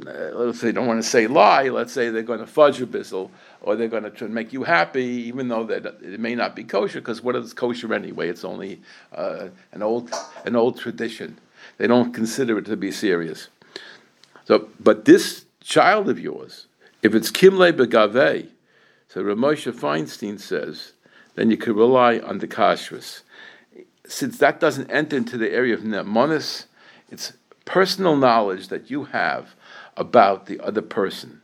uh, 0.07 0.30
let's 0.35 0.61
say, 0.61 0.73
don't 0.73 0.87
want 0.87 1.02
to 1.02 1.09
say 1.09 1.26
lie, 1.26 1.68
let's 1.68 1.92
say 1.92 2.11
they're 2.11 2.23
going 2.23 2.40
to 2.40 2.47
fudge 2.47 2.80
a 2.80 2.87
bissel, 2.87 3.30
or 3.61 3.77
they're 3.77 3.88
going 3.88 4.05
to 4.05 4.11
try 4.11 4.29
to 4.29 4.33
make 4.33 4.53
you 4.53 4.62
happy, 4.62 5.05
even 5.05 5.49
though 5.49 5.65
that 5.65 5.85
it 6.03 6.21
may 6.21 6.35
not 6.35 6.55
be 6.55 6.65
kosher, 6.65 7.00
because 7.00 7.23
what 7.23 7.37
is 7.37 7.53
kosher 7.53 7.93
anyway? 7.93 8.29
It's 8.29 8.45
only 8.45 8.81
uh, 9.12 9.49
an 9.73 9.83
old 9.83 10.12
an 10.45 10.57
old 10.57 10.79
tradition. 10.79 11.38
They 11.77 11.87
don't 11.87 12.12
consider 12.12 12.59
it 12.59 12.67
to 12.67 12.77
be 12.77 12.91
serious. 12.91 13.49
So, 14.45 14.69
but 14.81 15.05
this 15.05 15.45
child 15.61 16.09
of 16.09 16.19
yours, 16.19 16.67
if 17.03 17.15
it's 17.15 17.31
kimle 17.31 17.73
begave, 17.73 18.49
so 19.09 19.23
Ramosha 19.23 19.73
Feinstein 19.73 20.38
says, 20.38 20.93
then 21.35 21.50
you 21.50 21.57
could 21.57 21.77
rely 21.77 22.19
on 22.19 22.38
the 22.38 22.49
kashrus. 22.49 23.23
Since 24.07 24.38
that 24.38 24.61
doesn't 24.61 24.91
enter 24.91 25.17
into 25.17 25.37
the 25.37 25.50
area 25.50 25.75
of 25.75 25.81
nemonis, 25.81 26.65
it's 27.11 27.33
personal 27.65 28.17
knowledge 28.17 28.69
that 28.69 28.91
you 28.91 29.05
have 29.05 29.55
about 29.97 30.47
the 30.47 30.59
other 30.61 30.83
person. 30.83 31.38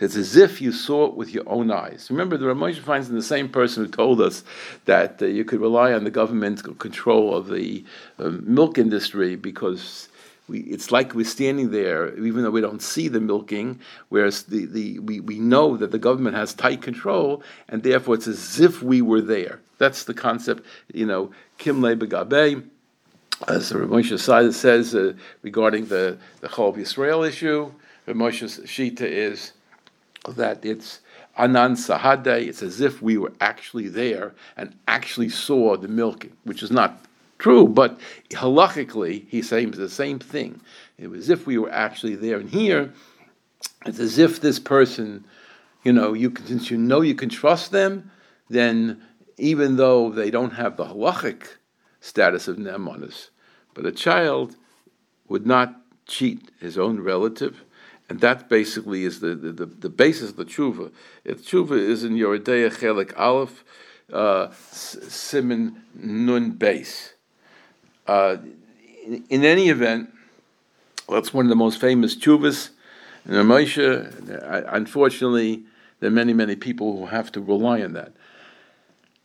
It's 0.00 0.16
as 0.16 0.36
if 0.36 0.60
you 0.60 0.72
saw 0.72 1.06
it 1.06 1.14
with 1.14 1.32
your 1.32 1.48
own 1.48 1.70
eyes. 1.70 2.08
Remember, 2.10 2.36
the 2.36 2.46
Ramosha 2.46 2.80
Feinstein 2.80 3.10
the 3.10 3.22
same 3.22 3.48
person 3.48 3.84
who 3.84 3.90
told 3.90 4.20
us 4.20 4.42
that 4.86 5.22
uh, 5.22 5.26
you 5.26 5.44
could 5.44 5.60
rely 5.60 5.92
on 5.92 6.04
the 6.04 6.10
governmental 6.10 6.74
control 6.74 7.34
of 7.34 7.48
the 7.48 7.84
uh, 8.18 8.30
milk 8.42 8.78
industry 8.78 9.36
because 9.36 10.08
we, 10.48 10.60
it's 10.60 10.90
like 10.90 11.14
we're 11.14 11.24
standing 11.24 11.70
there, 11.70 12.18
even 12.18 12.42
though 12.42 12.50
we 12.50 12.60
don't 12.60 12.82
see 12.82 13.08
the 13.08 13.20
milking, 13.20 13.80
whereas 14.08 14.44
the, 14.44 14.66
the, 14.66 14.98
we, 14.98 15.20
we 15.20 15.38
know 15.38 15.76
that 15.76 15.92
the 15.92 15.98
government 15.98 16.36
has 16.36 16.52
tight 16.52 16.82
control, 16.82 17.42
and 17.68 17.82
therefore 17.82 18.16
it's 18.16 18.26
as 18.26 18.60
if 18.60 18.82
we 18.82 19.02
were 19.02 19.20
there. 19.20 19.60
That's 19.78 20.04
the 20.04 20.14
concept, 20.14 20.64
you 20.92 21.06
know, 21.06 21.30
Kim 21.58 21.80
Le 21.80 21.96
Begabe, 21.96 22.64
as 23.48 23.72
Moshe 23.72 24.18
Saida 24.18 24.52
says 24.52 24.94
uh, 24.94 25.14
regarding 25.42 25.86
the, 25.86 26.18
the 26.40 26.48
Chol 26.48 26.76
Yisrael 26.76 27.26
issue, 27.26 27.72
Moshe's 28.06 28.58
Shita 28.60 29.02
is 29.02 29.52
that 30.28 30.64
it's 30.64 31.00
Anan 31.36 31.74
Sahade, 31.74 32.46
it's 32.46 32.62
as 32.62 32.80
if 32.80 33.02
we 33.02 33.16
were 33.16 33.32
actually 33.40 33.88
there 33.88 34.34
and 34.56 34.74
actually 34.86 35.28
saw 35.28 35.76
the 35.76 35.88
milking, 35.88 36.36
which 36.44 36.62
is 36.62 36.70
not 36.70 37.04
true, 37.38 37.66
but 37.66 37.98
halachically, 38.30 39.24
he's 39.28 39.48
saying 39.48 39.72
the 39.72 39.88
same 39.88 40.18
thing. 40.18 40.60
It 40.98 41.08
was 41.08 41.22
as 41.22 41.30
if 41.30 41.46
we 41.46 41.58
were 41.58 41.72
actually 41.72 42.14
there. 42.14 42.38
And 42.38 42.48
here, 42.48 42.92
it's 43.84 43.98
as 43.98 44.18
if 44.18 44.40
this 44.40 44.60
person, 44.60 45.24
you 45.82 45.92
know, 45.92 46.12
you 46.12 46.30
can, 46.30 46.46
since 46.46 46.70
you 46.70 46.78
know 46.78 47.00
you 47.00 47.14
can 47.14 47.28
trust 47.28 47.72
them, 47.72 48.10
then 48.48 49.02
even 49.38 49.76
though 49.76 50.10
they 50.10 50.30
don't 50.30 50.52
have 50.52 50.76
the 50.76 50.84
halachic 50.84 51.46
status 52.00 52.46
of 52.46 52.56
nemonis, 52.56 53.30
but 53.74 53.86
a 53.86 53.92
child 53.92 54.56
would 55.28 55.46
not 55.46 55.74
cheat 56.06 56.50
his 56.60 56.78
own 56.78 57.00
relative, 57.00 57.64
and 58.12 58.20
that 58.20 58.50
basically 58.50 59.04
is 59.04 59.20
the, 59.20 59.34
the, 59.34 59.52
the, 59.52 59.64
the 59.64 59.88
basis 59.88 60.28
of 60.28 60.36
the 60.36 60.44
tshuva. 60.44 60.92
If 61.24 61.46
tshuva 61.46 61.78
is 61.78 62.04
in 62.04 62.12
Yoreh 62.12 62.40
De'ah 62.40 62.70
Chelik 62.70 63.18
Aleph, 63.18 63.64
uh, 64.12 64.48
Nun 65.94 66.50
base. 66.50 67.14
Uh, 68.06 68.36
in, 69.30 69.44
any 69.46 69.70
event, 69.70 70.12
that's 71.08 71.32
one 71.32 71.46
of 71.46 71.48
the 71.48 71.56
most 71.56 71.80
famous 71.80 72.14
tshuvas 72.14 72.68
in 73.24 73.32
Moshe. 73.32 74.68
Unfortunately, 74.70 75.62
there 76.00 76.08
are 76.08 76.12
many, 76.12 76.34
many 76.34 76.54
people 76.54 76.98
who 76.98 77.06
have 77.06 77.32
to 77.32 77.40
rely 77.40 77.80
on 77.80 77.94
that. 77.94 78.12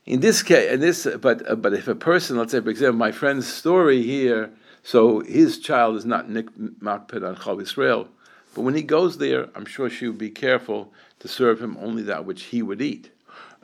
In 0.06 0.22
this 0.22 0.42
case, 0.42 0.72
in 0.72 0.80
this, 0.80 1.06
but 1.20 1.46
uh, 1.52 1.56
but 1.56 1.74
if 1.74 1.90
a 1.90 1.96
person, 1.96 2.38
let's 2.38 2.54
say, 2.54 2.62
for 2.62 2.70
example, 2.70 2.98
my 2.98 3.12
friend's 3.12 3.54
story 3.54 4.02
here, 4.02 4.50
so 4.82 5.20
his 5.20 5.60
child 5.60 5.98
is 5.98 6.06
not 6.06 6.30
Nick 6.30 6.56
Makpid 6.56 7.28
on 7.28 7.36
Chal 7.36 7.60
Israel, 7.60 8.08
but 8.58 8.64
when 8.64 8.74
he 8.74 8.82
goes 8.82 9.20
there, 9.20 9.50
I'm 9.54 9.68
sure 9.68 9.88
she 9.88 10.08
would 10.08 10.18
be 10.18 10.32
careful 10.32 10.92
to 11.20 11.28
serve 11.28 11.62
him 11.62 11.78
only 11.80 12.02
that 12.02 12.26
which 12.26 12.46
he 12.46 12.64
would 12.64 12.82
eat. 12.82 13.12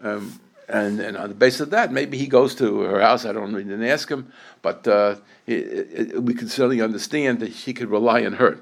Um, 0.04 0.40
and, 0.70 1.00
and 1.00 1.18
on 1.18 1.30
the 1.30 1.34
basis 1.34 1.62
of 1.62 1.72
that, 1.72 1.92
maybe 1.92 2.16
he 2.16 2.28
goes 2.28 2.54
to 2.58 2.82
her 2.82 3.02
house. 3.02 3.26
I 3.26 3.32
don't 3.32 3.52
really 3.52 3.64
didn't 3.64 3.88
ask 3.88 4.08
him, 4.08 4.32
but 4.62 4.88
uh, 4.88 5.16
it, 5.48 5.54
it, 6.14 6.24
we 6.24 6.36
can 6.36 6.48
certainly 6.48 6.80
understand 6.80 7.40
that 7.40 7.56
she 7.56 7.74
could 7.74 7.90
rely 7.90 8.24
on 8.24 8.34
her. 8.34 8.60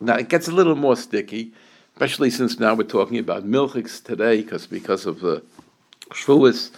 Now 0.00 0.16
it 0.16 0.28
gets 0.28 0.48
a 0.48 0.50
little 0.50 0.74
more 0.74 0.96
sticky, 0.96 1.52
especially 1.94 2.30
since 2.30 2.58
now 2.58 2.74
we're 2.74 2.82
talking 2.82 3.18
about 3.18 3.46
milchiks 3.46 4.02
today, 4.02 4.42
because 4.42 4.66
because 4.66 5.06
of 5.06 5.20
the 5.20 5.44
Shavuos. 6.10 6.72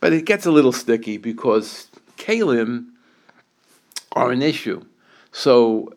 But 0.00 0.12
it 0.12 0.26
gets 0.26 0.44
a 0.44 0.50
little 0.50 0.72
sticky 0.72 1.16
because 1.16 1.88
kalim 2.18 2.84
are 4.12 4.30
an 4.30 4.42
issue. 4.42 4.84
So 5.32 5.94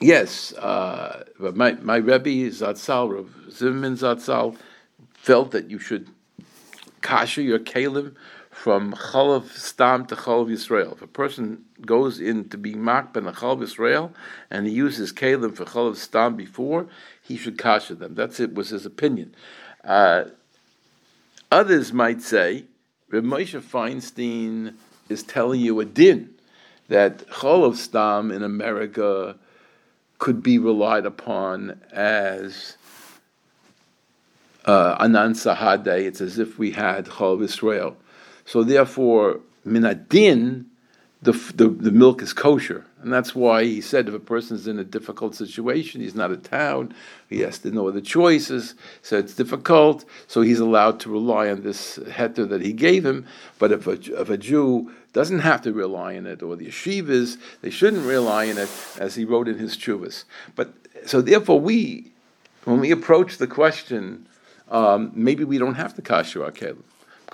yes, 0.00 0.52
uh, 0.54 1.24
my 1.38 1.72
my 1.72 1.96
Rebbe 1.96 2.50
Zatzal, 2.50 3.12
Rav 3.14 3.52
Zimmerman 3.52 3.96
Zatzal, 3.96 4.56
felt 5.14 5.52
that 5.52 5.70
you 5.70 5.78
should 5.78 6.08
kasha 7.00 7.42
your 7.42 7.58
kalim 7.58 8.14
from 8.50 8.94
chalav 8.94 9.50
stam 9.50 10.06
to 10.06 10.16
chalav 10.16 10.48
Yisrael. 10.48 10.92
If 10.92 11.02
a 11.02 11.06
person 11.06 11.64
goes 11.84 12.20
in 12.20 12.48
to 12.48 12.56
be 12.56 12.74
makban 12.74 13.28
a 13.28 13.32
chalav 13.32 13.60
Yisrael 13.60 14.12
and 14.50 14.66
he 14.66 14.72
uses 14.72 15.12
kalim 15.12 15.54
for 15.54 15.64
chalav 15.64 15.96
stam 15.96 16.36
before, 16.36 16.86
he 17.22 17.36
should 17.36 17.58
kasha 17.58 17.94
them. 17.94 18.14
That's 18.14 18.40
it. 18.40 18.54
Was 18.54 18.70
his 18.70 18.86
opinion. 18.86 19.34
Uh, 19.82 20.26
others 21.50 21.92
might 21.92 22.22
say, 22.22 22.64
Reb 23.10 23.24
Moshe 23.24 23.60
Feinstein 23.60 24.74
is 25.08 25.22
telling 25.22 25.60
you 25.60 25.78
a 25.80 25.84
din 25.84 26.34
that 26.88 27.26
chalav 27.28 27.76
stam 27.76 28.30
in 28.30 28.42
America 28.42 29.36
could 30.18 30.42
be 30.42 30.58
relied 30.58 31.06
upon 31.06 31.80
as 31.92 32.76
uh, 34.64 34.96
Anan 34.98 35.34
Sahade, 35.34 35.86
it's 35.86 36.20
as 36.20 36.38
if 36.38 36.58
we 36.58 36.70
had 36.70 37.06
Chol 37.06 37.42
Israel. 37.42 37.96
So 38.44 38.62
therefore, 38.62 39.40
Minadin, 39.66 40.66
the, 41.22 41.32
the, 41.54 41.68
the 41.68 41.90
milk 41.90 42.22
is 42.22 42.32
kosher. 42.32 42.84
And 43.04 43.12
that's 43.12 43.34
why 43.34 43.64
he 43.64 43.82
said 43.82 44.08
if 44.08 44.14
a 44.14 44.18
person 44.18 44.56
is 44.56 44.66
in 44.66 44.78
a 44.78 44.84
difficult 44.84 45.34
situation, 45.34 46.00
he's 46.00 46.14
not 46.14 46.30
a 46.30 46.38
town, 46.38 46.94
he 47.28 47.40
has 47.40 47.58
to 47.58 47.70
know 47.70 47.90
the 47.90 48.00
choices, 48.00 48.74
so 49.02 49.18
it's 49.18 49.34
difficult, 49.34 50.06
so 50.26 50.40
he's 50.40 50.58
allowed 50.58 51.00
to 51.00 51.10
rely 51.10 51.50
on 51.50 51.62
this 51.62 51.98
heter 51.98 52.48
that 52.48 52.62
he 52.62 52.72
gave 52.72 53.04
him. 53.04 53.26
But 53.58 53.72
if 53.72 53.86
a, 53.86 53.98
if 54.20 54.30
a 54.30 54.38
Jew 54.38 54.90
doesn't 55.12 55.40
have 55.40 55.60
to 55.62 55.72
rely 55.74 56.16
on 56.16 56.26
it, 56.26 56.42
or 56.42 56.56
the 56.56 56.68
yeshivas, 56.68 57.36
they 57.60 57.68
shouldn't 57.68 58.06
rely 58.06 58.48
on 58.48 58.56
it, 58.56 58.70
as 58.98 59.16
he 59.16 59.26
wrote 59.26 59.48
in 59.48 59.58
his 59.58 59.76
chuvas. 59.76 60.24
But 60.56 60.72
so 61.04 61.20
therefore, 61.20 61.60
we, 61.60 62.10
when 62.64 62.80
we 62.80 62.90
approach 62.90 63.36
the 63.36 63.46
question 63.46 64.26
um, 64.70 65.12
maybe 65.14 65.44
we 65.44 65.58
don't 65.58 65.74
have 65.74 65.94
to 65.94 66.02
kasher 66.02 66.42
our 66.42 66.50
kelim. 66.50 66.82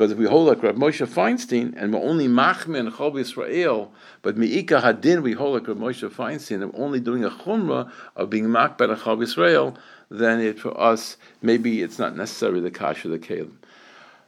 Because 0.00 0.12
if 0.12 0.19
we 0.19 0.25
hold 0.25 0.49
like 0.49 0.62
Rav 0.62 0.76
Moshe 0.76 1.07
Feinstein 1.07 1.75
and 1.76 1.92
we're 1.92 2.00
only 2.00 2.26
machmin 2.26 2.90
chol 2.90 3.21
Israel, 3.21 3.92
but 4.23 4.35
miika 4.35 4.83
hadin 4.83 5.23
we 5.23 5.35
hold 5.35 5.52
like 5.52 5.69
Rav 5.69 5.76
Moshe 5.76 6.09
Feinstein 6.09 6.62
and 6.62 6.73
we're 6.73 6.83
only 6.83 7.00
doing 7.00 7.23
a 7.23 7.28
chumrah 7.28 7.92
of 8.16 8.30
being 8.30 8.47
machben 8.47 8.97
chol 8.97 9.23
Israel, 9.23 9.76
then 10.11 10.40
it 10.40 10.59
for 10.59 10.80
us 10.80 11.19
maybe 11.42 11.83
it's 11.83 11.99
not 11.99 12.16
necessary 12.16 12.61
the 12.61 12.71
kasher 12.71 13.11
the 13.11 13.19
kelim. 13.19 13.57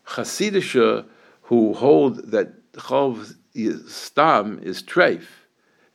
Chasidisha 0.09 1.07
who 1.45 1.73
hold 1.73 2.33
that 2.33 2.53
chol 2.73 3.35
stam 3.89 4.59
is 4.63 4.83
treif, 4.83 5.25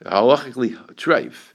halachically 0.04 0.76
treif, 0.96 1.54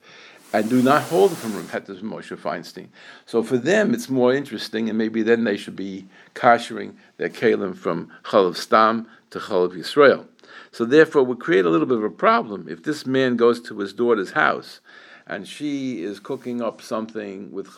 and 0.53 0.69
do 0.69 0.83
not 0.83 1.03
hold 1.03 1.37
from 1.37 1.53
Hetes 1.53 2.03
Moshe 2.03 2.37
Feinstein. 2.37 2.89
So 3.25 3.43
for 3.43 3.57
them, 3.57 3.95
it's 3.95 4.09
more 4.09 4.35
interesting, 4.35 4.89
and 4.89 4.99
maybe 4.99 5.23
then 5.23 5.45
they 5.45 5.57
should 5.57 5.77
be 5.77 6.07
kashering 6.35 6.95
their 7.17 7.31
kalim 7.31 7.75
from 7.75 8.11
Chalav 8.25 8.57
Stam 8.57 9.09
to 9.31 9.39
Chalav 9.39 9.73
Yisrael. 9.73 10.27
So 10.71 10.85
therefore, 10.85 11.23
we 11.23 11.37
create 11.37 11.65
a 11.65 11.71
little 11.71 11.87
bit 11.87 11.99
of 11.99 12.05
a 12.05 12.11
problem 12.11 12.67
if 12.69 12.83
this 12.83 13.07
man 13.07 13.37
goes 13.37 13.61
to 13.63 13.79
his 13.79 13.93
daughter's 13.93 14.33
house 14.33 14.81
and 15.27 15.47
she 15.47 16.03
is 16.03 16.21
cooking 16.21 16.61
up 16.61 16.83
something 16.83 17.51
with 17.53 17.69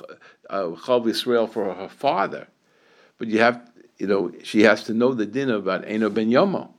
uh, 0.50 0.62
Chalav 0.62 1.04
Yisrael 1.04 1.50
for 1.50 1.74
her 1.74 1.88
father, 1.88 2.48
but 3.18 3.28
you 3.28 3.38
have, 3.38 3.70
you 3.98 4.06
know, 4.06 4.32
she 4.42 4.62
has 4.62 4.82
to 4.84 4.94
know 4.94 5.14
the 5.14 5.26
din 5.26 5.50
about 5.50 5.84
Eno 5.86 6.10
ben 6.10 6.30
Yomo. 6.30 6.70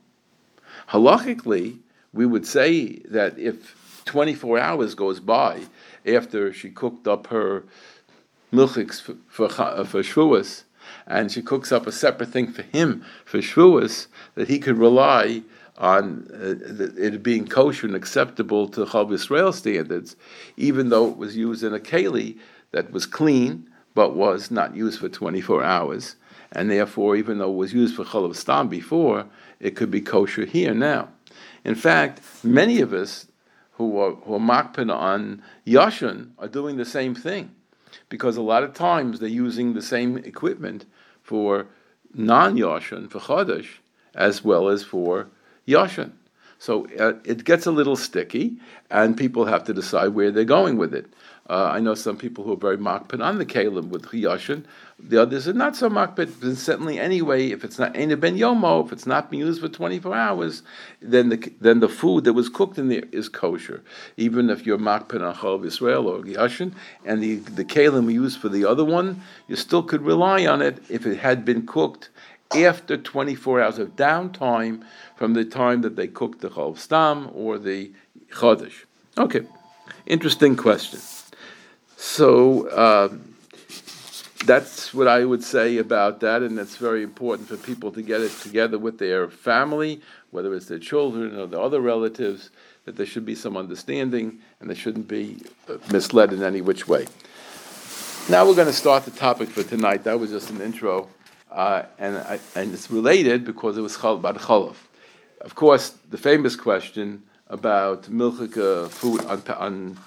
Halachically, 0.90 1.78
we 2.12 2.26
would 2.26 2.46
say 2.46 2.98
that 3.06 3.38
if 3.38 3.85
24 4.06 4.58
hours 4.58 4.94
goes 4.94 5.20
by 5.20 5.62
after 6.06 6.52
she 6.52 6.70
cooked 6.70 7.06
up 7.06 7.26
her 7.26 7.64
milchiks 8.52 9.00
for, 9.00 9.16
for, 9.28 9.48
for 9.48 10.02
Shavuos, 10.02 10.62
and 11.06 11.30
she 11.30 11.42
cooks 11.42 11.72
up 11.72 11.86
a 11.86 11.92
separate 11.92 12.30
thing 12.30 12.50
for 12.50 12.62
him 12.62 13.04
for 13.24 13.38
Shavuos, 13.38 14.06
that 14.34 14.48
he 14.48 14.58
could 14.58 14.78
rely 14.78 15.42
on 15.78 16.26
uh, 16.32 16.84
it 16.96 17.22
being 17.22 17.46
kosher 17.46 17.86
and 17.86 17.94
acceptable 17.94 18.68
to 18.68 18.86
Chal 18.86 19.12
Israel 19.12 19.52
standards, 19.52 20.16
even 20.56 20.88
though 20.88 21.08
it 21.10 21.16
was 21.16 21.36
used 21.36 21.62
in 21.62 21.74
a 21.74 21.78
keli 21.78 22.38
that 22.72 22.90
was 22.92 23.04
clean 23.06 23.68
but 23.94 24.14
was 24.14 24.50
not 24.50 24.76
used 24.76 25.00
for 25.00 25.08
24 25.08 25.64
hours. 25.64 26.16
And 26.52 26.70
therefore, 26.70 27.16
even 27.16 27.38
though 27.38 27.50
it 27.50 27.56
was 27.56 27.72
used 27.72 27.96
for 27.96 28.04
Chalav 28.04 28.36
Stam 28.36 28.68
before, 28.68 29.26
it 29.58 29.74
could 29.74 29.90
be 29.90 30.00
kosher 30.00 30.44
here 30.44 30.74
now. 30.74 31.08
In 31.64 31.74
fact, 31.74 32.20
many 32.44 32.80
of 32.80 32.92
us 32.92 33.26
who 33.76 33.98
are, 33.98 34.14
who 34.14 34.34
are 34.34 34.40
makpin 34.40 34.92
on 34.92 35.42
yashin 35.66 36.30
are 36.38 36.48
doing 36.48 36.76
the 36.76 36.84
same 36.84 37.14
thing, 37.14 37.50
because 38.08 38.36
a 38.36 38.42
lot 38.42 38.62
of 38.62 38.74
times 38.74 39.20
they're 39.20 39.28
using 39.28 39.74
the 39.74 39.82
same 39.82 40.18
equipment 40.18 40.84
for 41.22 41.66
non-yashin 42.14 43.10
for 43.10 43.20
chodesh 43.20 43.68
as 44.14 44.42
well 44.42 44.68
as 44.68 44.82
for 44.82 45.28
yashin. 45.66 46.12
So 46.58 46.86
uh, 46.98 47.14
it 47.24 47.44
gets 47.44 47.66
a 47.66 47.70
little 47.70 47.96
sticky, 47.96 48.56
and 48.90 49.16
people 49.16 49.44
have 49.44 49.64
to 49.64 49.74
decide 49.74 50.08
where 50.08 50.30
they're 50.30 50.44
going 50.44 50.78
with 50.78 50.94
it. 50.94 51.12
Uh, 51.48 51.70
I 51.72 51.78
know 51.78 51.94
some 51.94 52.16
people 52.16 52.42
who 52.42 52.52
are 52.54 52.56
very 52.56 52.76
makpid 52.76 53.24
on 53.24 53.38
the 53.38 53.46
kalim 53.46 53.88
with 53.88 54.06
chiyashin. 54.06 54.64
The 54.98 55.22
others 55.22 55.46
are 55.46 55.52
not 55.52 55.76
so 55.76 55.88
makpid. 55.88 56.32
But 56.40 56.56
certainly, 56.56 56.98
anyway, 56.98 57.50
if 57.50 57.62
it's 57.62 57.78
not 57.78 57.96
ena 57.96 58.16
ben 58.16 58.36
yomo, 58.36 58.84
if 58.84 58.92
it's 58.92 59.06
not 59.06 59.30
being 59.30 59.44
used 59.44 59.60
for 59.60 59.68
24 59.68 60.14
hours, 60.14 60.62
then 61.00 61.28
the 61.28 61.52
then 61.60 61.78
the 61.78 61.88
food 61.88 62.24
that 62.24 62.32
was 62.32 62.48
cooked 62.48 62.78
in 62.78 62.88
there 62.88 63.04
is 63.12 63.28
kosher. 63.28 63.82
Even 64.16 64.50
if 64.50 64.66
you're 64.66 64.78
makpid 64.78 65.24
on 65.26 65.34
chalav 65.36 65.64
Israel 65.64 66.08
or 66.08 66.18
chiyashin, 66.18 66.72
and 67.04 67.22
the 67.22 67.36
the 67.36 67.64
kalim 67.64 68.12
used 68.12 68.40
for 68.40 68.48
the 68.48 68.64
other 68.64 68.84
one, 68.84 69.22
you 69.46 69.54
still 69.54 69.84
could 69.84 70.02
rely 70.02 70.46
on 70.46 70.60
it 70.62 70.82
if 70.88 71.06
it 71.06 71.18
had 71.18 71.44
been 71.44 71.64
cooked 71.64 72.08
after 72.54 72.96
24 72.96 73.60
hours 73.60 73.78
of 73.78 73.94
downtime 73.96 74.82
from 75.16 75.34
the 75.34 75.44
time 75.44 75.82
that 75.82 75.94
they 75.94 76.08
cooked 76.08 76.40
the 76.40 76.50
chalav 76.50 76.78
stam 76.78 77.30
or 77.34 77.56
the 77.56 77.92
chodesh. 78.32 78.84
Okay. 79.16 79.42
Interesting 80.06 80.56
question. 80.56 81.00
So 81.96 82.68
uh, 82.68 83.08
that's 84.44 84.92
what 84.92 85.08
I 85.08 85.24
would 85.24 85.42
say 85.42 85.78
about 85.78 86.20
that, 86.20 86.42
and 86.42 86.58
it's 86.58 86.76
very 86.76 87.02
important 87.02 87.48
for 87.48 87.56
people 87.56 87.90
to 87.92 88.02
get 88.02 88.20
it 88.20 88.32
together 88.42 88.78
with 88.78 88.98
their 88.98 89.28
family, 89.28 90.02
whether 90.30 90.54
it's 90.54 90.66
their 90.66 90.78
children 90.78 91.38
or 91.38 91.46
the 91.46 91.58
other 91.58 91.80
relatives, 91.80 92.50
that 92.84 92.96
there 92.96 93.06
should 93.06 93.24
be 93.24 93.34
some 93.34 93.56
understanding 93.56 94.38
and 94.60 94.70
they 94.70 94.74
shouldn't 94.74 95.08
be 95.08 95.42
uh, 95.68 95.78
misled 95.90 96.32
in 96.32 96.42
any 96.42 96.60
which 96.60 96.86
way. 96.86 97.06
Now 98.28 98.46
we're 98.46 98.54
going 98.54 98.66
to 98.66 98.72
start 98.72 99.04
the 99.04 99.10
topic 99.10 99.48
for 99.48 99.62
tonight. 99.62 100.04
That 100.04 100.20
was 100.20 100.30
just 100.30 100.50
an 100.50 100.60
intro, 100.60 101.08
uh, 101.50 101.84
and, 101.98 102.18
I, 102.18 102.38
and 102.54 102.74
it's 102.74 102.90
related 102.90 103.44
because 103.44 103.78
it 103.78 103.80
was 103.80 103.98
Chal 103.98 104.18
Bar 104.18 104.34
Cholov. 104.34 104.76
Of 105.40 105.54
course, 105.54 105.90
the 106.10 106.18
famous 106.18 106.56
question 106.56 107.22
about 107.48 108.02
milchika 108.04 108.88
food 108.90 109.24
on, 109.24 109.42
on. 109.56 109.98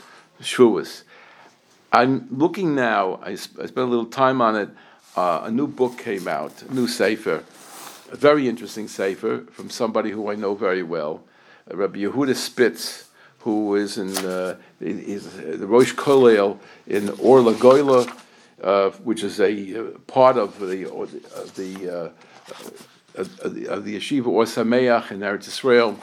I'm 1.92 2.28
looking 2.30 2.76
now, 2.76 3.20
I, 3.24 3.34
sp- 3.34 3.62
I, 3.62 3.66
spent 3.66 3.88
a 3.88 3.90
little 3.90 4.06
time 4.06 4.42
on 4.42 4.56
it. 4.56 4.70
Uh, 5.16 5.42
a 5.46 5.52
new 5.52 5.66
book 5.66 5.98
came 5.98 6.28
out, 6.28 6.62
a 6.62 6.74
new 6.74 6.88
Sefer, 6.88 7.44
a 8.12 8.16
very 8.16 8.48
interesting 8.48 8.88
Sefer 8.88 9.46
from 9.52 9.72
somebody 9.72 10.12
who 10.12 10.30
I 10.30 10.36
know 10.36 10.54
very 10.54 10.84
well, 10.84 11.24
uh, 11.70 11.76
Rabbi 11.76 12.00
Yehuda 12.00 12.36
Spitz, 12.36 13.10
who 13.40 13.76
is 13.76 13.98
in 13.98 14.16
uh, 14.18 14.58
is 14.80 15.36
the 15.36 15.66
Rosh 15.66 15.94
Kollel 15.94 16.60
in 16.86 17.10
Or 17.20 17.40
LaGoila, 17.40 18.16
uh, 18.62 18.90
which 19.04 19.24
is 19.24 19.40
a 19.40 19.80
uh, 19.80 19.98
part 20.06 20.38
of 20.38 20.60
the 20.60 20.92
of 20.92 21.56
the 21.56 21.90
uh, 21.90 22.10
of 23.16 23.56
the, 23.56 23.68
of 23.68 23.84
the 23.84 23.98
yeshiva 23.98 24.28
Or 24.28 24.44
Sameach 24.44 25.10
in 25.12 25.22
Eretz 25.22 25.48
Israel, 25.48 26.00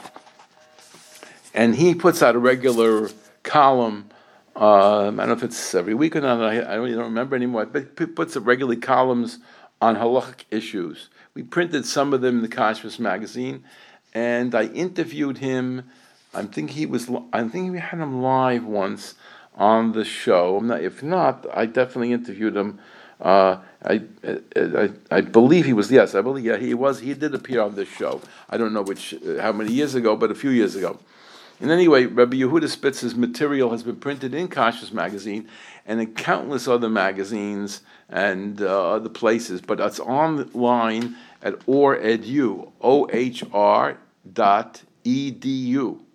and 1.53 1.75
he 1.75 1.95
puts 1.95 2.21
out 2.21 2.35
a 2.35 2.39
regular 2.39 3.09
column. 3.43 4.09
Um, 4.57 5.19
I 5.19 5.27
don't 5.27 5.27
know 5.27 5.33
if 5.33 5.43
it's 5.43 5.75
every 5.75 5.93
week 5.93 6.15
or 6.15 6.21
not. 6.21 6.41
I, 6.41 6.57
I 6.57 6.75
don't, 6.77 6.91
don't 6.91 7.03
remember 7.03 7.35
anymore. 7.35 7.67
But 7.67 7.89
he 7.97 8.05
puts 8.07 8.35
up 8.35 8.47
regularly 8.47 8.81
columns 8.81 9.37
on 9.79 9.95
halachic 9.95 10.45
issues. 10.49 11.09
We 11.35 11.43
printed 11.43 11.85
some 11.85 12.11
of 12.11 12.21
them 12.21 12.37
in 12.37 12.41
the 12.41 12.47
Kashrus 12.47 12.97
magazine, 12.97 13.63
and 14.15 14.55
I 14.55 14.63
interviewed 14.63 15.37
him. 15.37 15.83
I 16.33 16.43
think 16.43 16.71
he 16.71 16.87
was. 16.87 17.07
I 17.31 17.47
think 17.47 17.71
we 17.71 17.77
had 17.77 17.99
him 17.99 18.23
live 18.23 18.65
once 18.65 19.13
on 19.55 19.91
the 19.91 20.03
show. 20.03 20.59
Not, 20.59 20.81
if 20.81 21.03
not, 21.03 21.45
I 21.53 21.67
definitely 21.67 22.11
interviewed 22.11 22.57
him. 22.57 22.79
Uh, 23.21 23.57
I, 23.83 24.01
I, 24.55 24.89
I 25.11 25.21
believe 25.21 25.65
he 25.65 25.73
was. 25.73 25.91
Yes, 25.91 26.15
I 26.15 26.21
believe. 26.21 26.45
Yeah, 26.45 26.57
he 26.57 26.73
was. 26.73 26.99
He 26.99 27.13
did 27.13 27.35
appear 27.35 27.61
on 27.61 27.75
this 27.75 27.89
show. 27.89 28.21
I 28.49 28.57
don't 28.57 28.73
know 28.73 28.81
which, 28.81 29.13
uh, 29.13 29.39
how 29.39 29.51
many 29.51 29.71
years 29.71 29.93
ago, 29.93 30.15
but 30.15 30.31
a 30.31 30.35
few 30.35 30.49
years 30.49 30.75
ago. 30.75 30.99
And 31.59 31.71
anyway, 31.71 32.05
Rabbi 32.05 32.37
Yehuda 32.37 32.69
Spitz's 32.69 33.15
material 33.15 33.71
has 33.71 33.81
been 33.81 33.95
printed 33.95 34.35
in 34.35 34.47
Kashrus 34.47 34.91
magazine 34.91 35.47
and 35.87 35.99
in 35.99 36.13
countless 36.13 36.67
other 36.67 36.89
magazines 36.89 37.81
and 38.09 38.61
uh, 38.61 38.91
other 38.93 39.09
places, 39.09 39.61
but 39.61 39.79
it's 39.79 39.99
online 39.99 41.15
at 41.41 41.55
ohr.edu, 41.67 42.71
O-H-R 42.81 43.97
dot 44.33 44.83
E-D-U. 45.03 46.05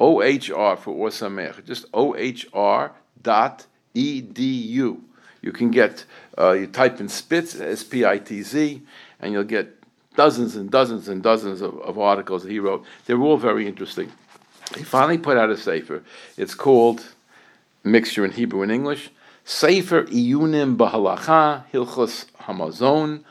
O-H-R 0.00 0.76
for 0.76 0.90
Or 0.94 1.08
Sameach, 1.08 1.64
just 1.64 1.86
O-H-R 1.94 2.92
dot 3.22 3.66
E-D-U. 3.94 5.04
You 5.40 5.52
can 5.52 5.70
get, 5.70 6.04
uh, 6.36 6.52
you 6.52 6.66
type 6.66 7.00
in 7.00 7.08
Spitz, 7.08 7.58
S-P-I-T-Z, 7.58 8.82
and 9.20 9.32
you'll 9.32 9.44
get 9.44 9.74
dozens 10.14 10.56
and 10.56 10.70
dozens 10.70 11.08
and 11.08 11.22
dozens 11.22 11.62
of, 11.62 11.78
of 11.80 11.98
articles 11.98 12.42
that 12.42 12.50
he 12.50 12.58
wrote. 12.58 12.84
They're 13.06 13.20
all 13.20 13.38
very 13.38 13.66
interesting. 13.66 14.12
He 14.76 14.84
finally 14.84 15.18
put 15.18 15.36
out 15.36 15.50
a 15.50 15.56
sefer. 15.56 16.02
It's 16.36 16.54
called 16.54 17.04
mixture 17.84 18.24
in 18.24 18.32
Hebrew 18.32 18.62
and 18.62 18.72
English. 18.72 19.10
Sefer 19.44 20.04
Iyunim 20.04 20.76
Bahalacha 20.76 21.64
Hilchos 21.72 22.26
Hamazon. 22.42 23.24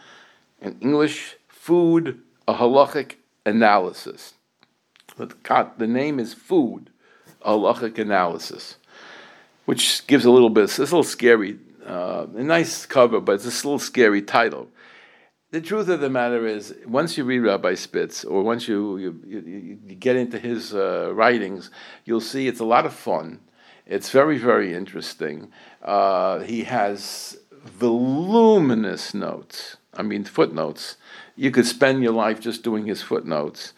In 0.61 0.77
English, 0.81 1.35
food, 1.47 2.19
a 2.47 2.55
halachic 2.55 3.15
analysis. 3.45 4.33
The 5.17 5.87
name 5.87 6.19
is 6.19 6.33
food, 6.33 6.89
a 7.43 7.51
halachic 7.51 7.99
analysis, 7.99 8.77
which 9.65 10.05
gives 10.07 10.25
a 10.25 10.31
little 10.31 10.49
bit. 10.49 10.65
It's 10.65 10.79
a 10.79 10.81
little 10.81 11.03
scary. 11.03 11.57
Uh, 11.85 12.25
a 12.35 12.43
nice 12.43 12.85
cover, 12.85 13.19
but 13.19 13.33
it's 13.33 13.45
a 13.45 13.67
little 13.67 13.79
scary 13.79 14.21
title 14.21 14.69
the 15.51 15.61
truth 15.61 15.87
of 15.87 16.01
the 16.01 16.09
matter 16.09 16.45
is, 16.45 16.75
once 16.85 17.17
you 17.17 17.23
read 17.23 17.39
Rabbi 17.39 17.75
Spitz, 17.75 18.25
or 18.25 18.43
once 18.43 18.67
you, 18.67 18.97
you, 18.97 19.21
you, 19.25 19.39
you 19.85 19.95
get 19.95 20.17
into 20.17 20.37
his 20.37 20.75
uh, 20.75 21.11
writings, 21.13 21.71
you'll 22.03 22.19
see 22.19 22.47
it's 22.47 22.59
a 22.59 22.65
lot 22.65 22.85
of 22.85 22.93
fun. 22.93 23.39
It's 23.85 24.09
very, 24.09 24.37
very 24.37 24.73
interesting. 24.73 25.49
Uh, 25.81 26.39
he 26.39 26.63
has 26.63 27.37
voluminous 27.63 29.13
notes. 29.13 29.77
I 29.93 30.03
mean, 30.03 30.25
footnotes. 30.25 30.97
You 31.37 31.51
could 31.51 31.65
spend 31.65 32.03
your 32.03 32.11
life 32.11 32.41
just 32.41 32.63
doing 32.63 32.85
his 32.85 33.01
footnotes. 33.01 33.73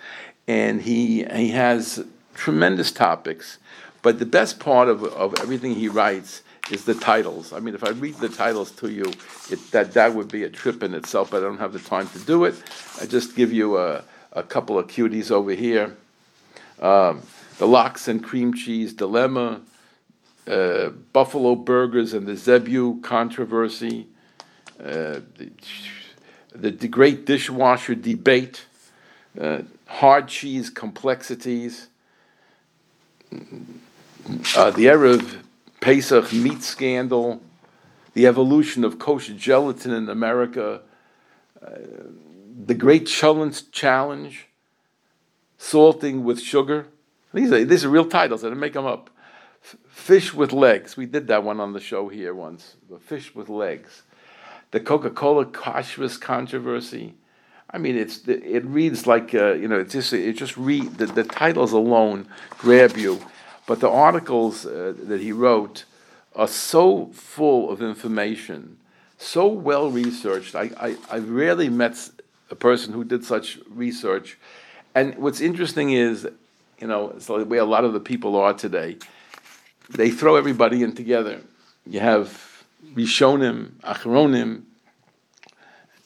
And 0.48 0.82
he, 0.82 1.24
he 1.26 1.50
has 1.50 2.04
tremendous 2.34 2.92
topics. 2.92 3.60
But 4.02 4.18
the 4.18 4.26
best 4.26 4.60
part 4.60 4.90
of, 4.90 5.04
of 5.04 5.36
everything 5.40 5.76
he 5.76 5.88
writes 5.88 6.42
is 6.72 6.86
the 6.86 6.94
titles. 6.94 7.54
I 7.54 7.60
mean, 7.60 7.76
if 7.76 7.84
I 7.84 7.90
read 7.90 8.16
the 8.16 8.30
titles 8.30 8.72
to 8.74 8.90
you, 8.90 9.06
it, 9.50 9.72
that 9.72 9.94
that 9.94 10.14
would 10.14 10.32
be 10.32 10.44
a 10.44 10.50
trip 10.50 10.84
in 10.84 10.94
itself. 10.94 11.32
But 11.32 11.38
I 11.38 11.46
don't 11.46 11.58
have 11.58 11.74
the 11.74 11.80
time 11.80 12.08
to 12.10 12.20
do 12.20 12.46
it. 12.46 12.56
I 13.02 13.06
just 13.06 13.36
give 13.36 13.52
you 13.52 13.78
a, 13.78 14.04
a 14.34 14.44
couple 14.44 14.78
of 14.78 14.88
cuties 14.88 15.32
over 15.32 15.52
here. 15.52 15.96
Um, 16.82 17.22
the 17.58 17.68
lox 17.68 18.08
and 18.08 18.24
cream 18.24 18.54
cheese 18.54 18.94
dilemma, 18.94 19.62
uh, 20.48 20.90
buffalo 21.14 21.56
burgers 21.56 22.14
and 22.14 22.26
the 22.26 22.36
zebu 22.36 23.02
controversy, 23.02 24.08
uh, 24.80 25.20
the, 25.38 25.52
the, 26.56 26.72
the, 26.72 26.88
great 26.88 27.26
dishwasher 27.26 27.96
debate, 27.96 28.66
uh, 29.40 29.60
hard 29.88 30.30
cheese 30.30 30.70
complexities, 30.70 31.88
uh, 33.34 34.72
the 34.72 34.86
Erev 34.86 35.42
Pesach 35.82 36.34
meat 36.34 36.62
scandal, 36.64 37.42
the 38.14 38.28
evolution 38.28 38.84
of 38.84 39.00
kosher 39.00 39.34
gelatin 39.34 39.92
in 39.92 40.10
America, 40.10 40.82
uh, 41.66 41.70
the 42.66 42.74
Great 42.74 43.06
Cholent 43.06 43.72
Challenge, 43.72 44.48
salting 45.58 46.24
with 46.24 46.40
sugar. 46.42 46.88
These 47.34 47.52
are, 47.52 47.64
these 47.64 47.86
are 47.86 47.90
real 47.90 48.08
titles, 48.08 48.44
I 48.44 48.48
didn't 48.48 48.60
make 48.60 48.74
them 48.74 48.86
up. 48.86 49.10
F- 49.64 49.76
fish 49.88 50.34
with 50.34 50.52
legs. 50.52 50.98
We 50.98 51.06
did 51.06 51.28
that 51.28 51.44
one 51.44 51.60
on 51.60 51.74
the 51.74 51.80
show 51.80 52.10
here 52.10 52.34
once. 52.34 52.76
The 52.90 52.98
fish 52.98 53.36
with 53.36 53.50
legs. 53.50 54.04
The 54.72 54.80
Coca 54.80 55.10
Cola 55.10 55.46
kashrus 55.46 56.20
controversy. 56.20 57.16
I 57.72 57.78
mean, 57.78 57.98
it's 57.98 58.28
it 58.28 58.66
reads 58.66 59.06
like 59.06 59.36
uh, 59.36 59.54
you 59.54 59.68
know, 59.68 59.80
it 59.80 59.90
just 59.90 60.12
it 60.12 60.34
just 60.34 60.58
read 60.58 60.98
the, 60.98 61.06
the 61.06 61.24
titles 61.24 61.72
alone 61.72 62.28
grab 62.58 62.98
you. 62.98 63.20
But 63.70 63.82
the 63.82 63.90
articles 63.92 64.66
uh, 64.66 64.96
that 64.98 65.22
he 65.22 65.32
wrote 65.32 65.86
are 66.36 66.48
so 66.48 67.12
full 67.14 67.70
of 67.70 67.84
information, 67.84 68.80
so 69.20 69.48
well 69.48 69.92
researched. 69.92 70.56
I, 70.56 70.72
I, 70.76 70.96
I 71.12 71.20
rarely 71.20 71.70
met 71.70 72.10
a 72.50 72.56
person 72.56 72.94
who 72.94 73.04
did 73.04 73.24
such 73.24 73.60
research. 73.70 74.40
And 74.96 75.16
what's 75.20 75.40
interesting 75.40 75.92
is, 75.92 76.28
you 76.80 76.88
know, 76.88 77.12
it's 77.12 77.28
the 77.28 77.46
way 77.46 77.60
a 77.60 77.64
lot 77.64 77.86
of 77.86 77.94
the 77.94 78.00
people 78.00 78.36
are 78.38 78.56
today. 78.56 78.98
They 79.88 80.10
throw 80.10 80.36
everybody 80.36 80.82
in 80.82 80.96
together. 80.96 81.40
You 81.86 82.00
have 82.00 82.66
Rishonim, 82.96 83.74
Achronim, 83.84 84.64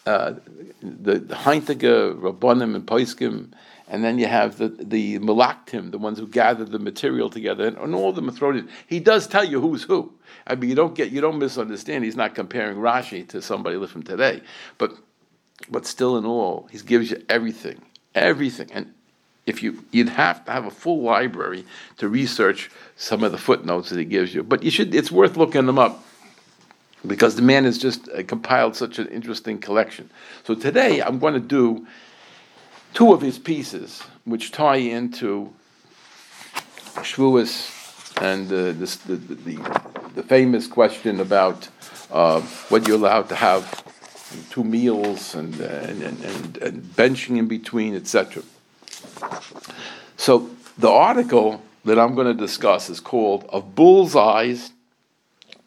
uh, 0.06 0.34
the, 0.82 1.20
the 1.20 1.36
Heintige, 1.36 2.20
Rabbanim, 2.20 2.76
and 2.76 2.86
Poiskim, 2.86 3.54
and 3.88 4.04
then 4.04 4.18
you 4.18 4.28
have 4.28 4.58
the 4.58 4.70
the 4.70 5.20
malaktim, 5.20 5.92
the 5.92 5.98
ones 5.98 6.20
who 6.20 6.28
gather 6.28 6.66
the 6.66 6.80
material 6.80 7.30
together, 7.30 7.68
and, 7.68 7.78
and 7.78 7.96
all 7.96 8.14
thrown 8.32 8.58
in. 8.58 8.70
He 8.88 9.00
does 9.00 9.28
tell 9.28 9.44
you 9.44 9.60
who's 9.62 9.84
who. 9.84 10.14
I 10.48 10.56
mean, 10.56 10.70
you 10.70 10.76
don't 10.76 10.96
get 10.96 11.12
you 11.12 11.22
don't 11.22 11.40
misunderstand. 11.40 12.04
He's 12.04 12.16
not 12.16 12.36
comparing 12.36 12.78
Rashi 12.78 13.28
to 13.30 13.42
somebody 13.42 13.78
living 13.78 14.04
today, 14.04 14.42
but 14.78 14.98
but 15.70 15.86
still, 15.86 16.18
in 16.18 16.26
all, 16.26 16.68
he 16.72 16.80
gives 16.80 17.12
you 17.12 17.24
everything, 17.30 17.82
everything, 18.16 18.72
and 18.72 18.94
if 19.46 19.62
you 19.62 19.84
you'd 19.92 20.10
have 20.10 20.46
to 20.46 20.52
have 20.52 20.66
a 20.66 20.72
full 20.72 21.02
library 21.02 21.66
to 21.98 22.08
research 22.08 22.72
some 22.96 23.24
of 23.24 23.32
the 23.32 23.38
footnotes 23.38 23.90
that 23.90 24.00
he 24.00 24.06
gives 24.06 24.34
you. 24.34 24.44
But 24.44 24.64
you 24.64 24.72
should 24.72 24.96
it's 24.96 25.12
worth 25.12 25.38
looking 25.38 25.66
them 25.66 25.80
up 25.80 26.04
because 27.06 27.36
the 27.36 27.42
man 27.42 27.66
has 27.66 27.78
just 27.78 28.10
uh, 28.10 28.24
compiled 28.24 28.76
such 28.76 29.00
an 29.00 29.08
interesting 29.08 29.60
collection. 29.60 30.10
So 30.46 30.56
today 30.56 31.02
I'm 31.02 31.20
going 31.20 31.34
to 31.34 31.40
do 31.40 31.86
two 32.94 33.14
of 33.14 33.22
his 33.22 33.40
pieces, 33.40 34.02
which 34.26 34.52
tie 34.52 34.78
into 34.78 35.54
Shavuos 36.98 37.72
and 38.22 38.48
uh, 38.52 38.72
this, 38.74 38.98
the, 38.98 39.16
the, 39.16 39.82
the, 40.16 40.24
famous 40.24 40.68
question 40.68 41.20
about 41.20 41.68
uh, 42.12 42.40
what 42.70 42.88
you're 42.88 42.98
allowed 42.98 43.28
to 43.30 43.36
have 43.36 43.84
two 44.52 44.64
meals 44.64 45.34
and, 45.34 45.60
and, 45.60 46.02
and, 46.04 46.58
and 46.58 46.84
benching 46.96 47.38
in 47.38 47.48
between, 47.48 47.96
etc. 47.96 48.44
So 50.18 50.50
the 50.78 50.90
article 50.90 51.62
that 51.86 51.98
I'm 51.98 52.14
going 52.16 52.28
to 52.28 52.34
discuss 52.34 52.90
is 52.90 53.00
called 53.00 53.46
Of 53.50 53.76
Bull's 53.76 54.16
Eyes, 54.16 54.72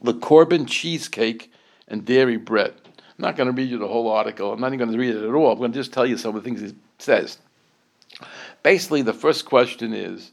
the 0.02 0.14
Korban 0.14 0.68
Cheesecake 0.68 1.52
and 1.88 2.04
Dairy 2.04 2.36
Bread. 2.36 2.74
I'm 2.96 3.22
not 3.22 3.36
going 3.36 3.48
to 3.48 3.52
read 3.52 3.70
you 3.70 3.78
the 3.78 3.88
whole 3.88 4.10
article. 4.10 4.52
I'm 4.52 4.60
not 4.60 4.68
even 4.68 4.78
going 4.78 4.92
to 4.92 4.98
read 4.98 5.14
it 5.14 5.22
at 5.26 5.34
all. 5.34 5.50
I'm 5.50 5.58
going 5.58 5.72
to 5.72 5.78
just 5.78 5.92
tell 5.92 6.06
you 6.06 6.16
some 6.16 6.36
of 6.36 6.42
the 6.42 6.48
things 6.48 6.72
says. 6.98 7.38
Basically, 8.62 9.02
the 9.02 9.12
first 9.12 9.44
question 9.44 9.92
is 9.92 10.32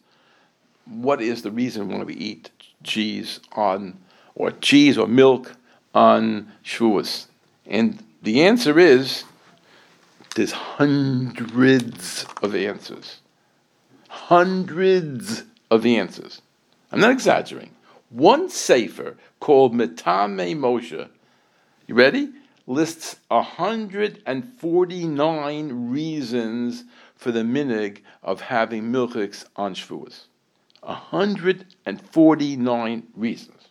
what 0.85 1.21
is 1.21 1.41
the 1.41 1.51
reason 1.51 1.89
why 1.89 2.03
we 2.03 2.13
eat 2.15 2.49
cheese 2.83 3.39
on, 3.53 3.97
or 4.35 4.51
cheese 4.51 4.97
or 4.97 5.07
milk 5.07 5.55
on 5.93 6.51
Shavuos? 6.63 7.27
And 7.65 8.03
the 8.21 8.43
answer 8.43 8.79
is 8.79 9.23
there's 10.35 10.51
hundreds 10.51 12.25
of 12.41 12.55
answers. 12.55 13.19
Hundreds 14.09 15.43
of 15.69 15.85
answers. 15.85 16.41
I'm 16.91 16.99
not 16.99 17.11
exaggerating. 17.11 17.71
One 18.09 18.49
sefer 18.49 19.17
called 19.39 19.73
Metame 19.73 20.55
Moshe, 20.55 21.09
you 21.87 21.95
ready? 21.95 22.29
Lists 22.65 23.17
149 23.27 25.89
reasons 25.89 26.85
for 27.13 27.31
the 27.31 27.41
minig 27.41 27.99
of 28.21 28.39
having 28.39 28.83
milchiks 28.83 29.43
on 29.57 29.75
Shavuos. 29.75 30.27
149 30.81 33.07
reasons. 33.15 33.62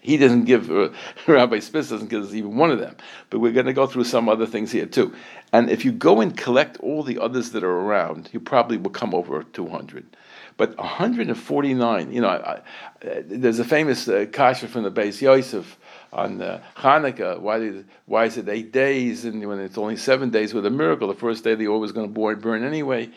He 0.00 0.16
doesn't 0.16 0.44
give, 0.44 0.70
uh, 0.70 0.90
Rabbi 1.26 1.58
Spitz 1.58 1.90
doesn't 1.90 2.08
give 2.08 2.24
us 2.24 2.32
even 2.32 2.56
one 2.56 2.70
of 2.70 2.78
them, 2.78 2.96
but 3.28 3.40
we're 3.40 3.52
going 3.52 3.66
to 3.66 3.72
go 3.72 3.86
through 3.86 4.04
some 4.04 4.28
other 4.28 4.46
things 4.46 4.72
here 4.72 4.86
too. 4.86 5.14
And 5.52 5.70
if 5.70 5.84
you 5.84 5.92
go 5.92 6.20
and 6.20 6.36
collect 6.36 6.78
all 6.80 7.02
the 7.02 7.18
others 7.18 7.50
that 7.50 7.64
are 7.64 7.80
around, 7.80 8.30
you 8.32 8.40
probably 8.40 8.78
will 8.78 8.90
come 8.90 9.14
over 9.14 9.42
200. 9.42 10.16
But 10.56 10.76
149, 10.76 12.12
you 12.12 12.20
know, 12.20 12.28
I, 12.28 12.60
I, 13.02 13.22
there's 13.24 13.58
a 13.58 13.64
famous 13.64 14.08
uh, 14.08 14.26
kasha 14.30 14.68
from 14.68 14.82
the 14.82 14.90
Beis 14.90 15.20
Yosef 15.20 15.78
on 16.12 16.42
uh, 16.42 16.60
Hanukkah. 16.76 17.40
Why, 17.40 17.58
did, 17.58 17.88
why 18.06 18.26
is 18.26 18.36
it 18.36 18.48
eight 18.48 18.72
days 18.72 19.24
and 19.24 19.46
when 19.46 19.58
it's 19.58 19.78
only 19.78 19.96
seven 19.96 20.30
days 20.30 20.52
with 20.52 20.66
a 20.66 20.70
miracle? 20.70 21.08
The 21.08 21.14
first 21.14 21.44
day 21.44 21.54
the 21.54 21.68
oil 21.68 21.80
was 21.80 21.92
going 21.92 22.12
to 22.12 22.36
burn 22.36 22.62
anyway. 22.62 23.10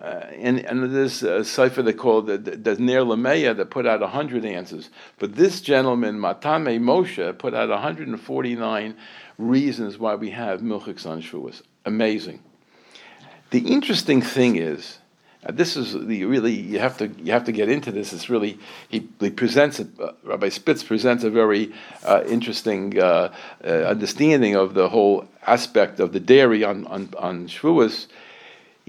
Uh, 0.00 0.26
and, 0.38 0.60
and 0.60 0.94
there's 0.94 1.22
a 1.22 1.44
sefer 1.44 1.82
they 1.82 1.92
call 1.92 2.22
the, 2.22 2.38
the, 2.38 2.56
the 2.56 2.74
Ner 2.76 3.00
Lameya 3.00 3.54
that 3.56 3.68
put 3.68 3.86
out 3.86 4.00
100 4.00 4.46
answers. 4.46 4.88
But 5.18 5.36
this 5.36 5.60
gentleman, 5.60 6.18
Matame 6.18 6.80
Moshe, 6.80 7.36
put 7.36 7.52
out 7.52 7.68
149 7.68 8.96
reasons 9.36 9.98
why 9.98 10.14
we 10.14 10.30
have 10.30 10.60
Milchiks 10.60 11.04
on. 11.04 11.22
Amazing. 11.84 12.40
The 13.50 13.58
interesting 13.58 14.22
thing 14.22 14.56
is, 14.56 14.98
uh, 15.44 15.52
this 15.52 15.76
is 15.76 15.92
the 16.06 16.24
really 16.26 16.52
you 16.52 16.78
have 16.78 16.98
to 16.98 17.08
you 17.08 17.32
have 17.32 17.44
to 17.44 17.52
get 17.52 17.70
into 17.70 17.90
this. 17.90 18.12
It's 18.12 18.28
really 18.28 18.58
he, 18.88 19.08
he 19.18 19.30
presents 19.30 19.80
a, 19.80 19.88
uh, 19.98 20.12
Rabbi 20.22 20.50
Spitz 20.50 20.84
presents 20.84 21.24
a 21.24 21.30
very 21.30 21.72
uh, 22.04 22.22
interesting 22.28 23.00
uh, 23.00 23.32
uh, 23.64 23.68
understanding 23.68 24.54
of 24.54 24.74
the 24.74 24.90
whole 24.90 25.26
aspect 25.46 25.98
of 25.98 26.12
the 26.12 26.20
dairy 26.20 26.62
on 26.62 26.86
on 26.88 27.08
on 27.16 27.48
Shavuos 27.48 28.06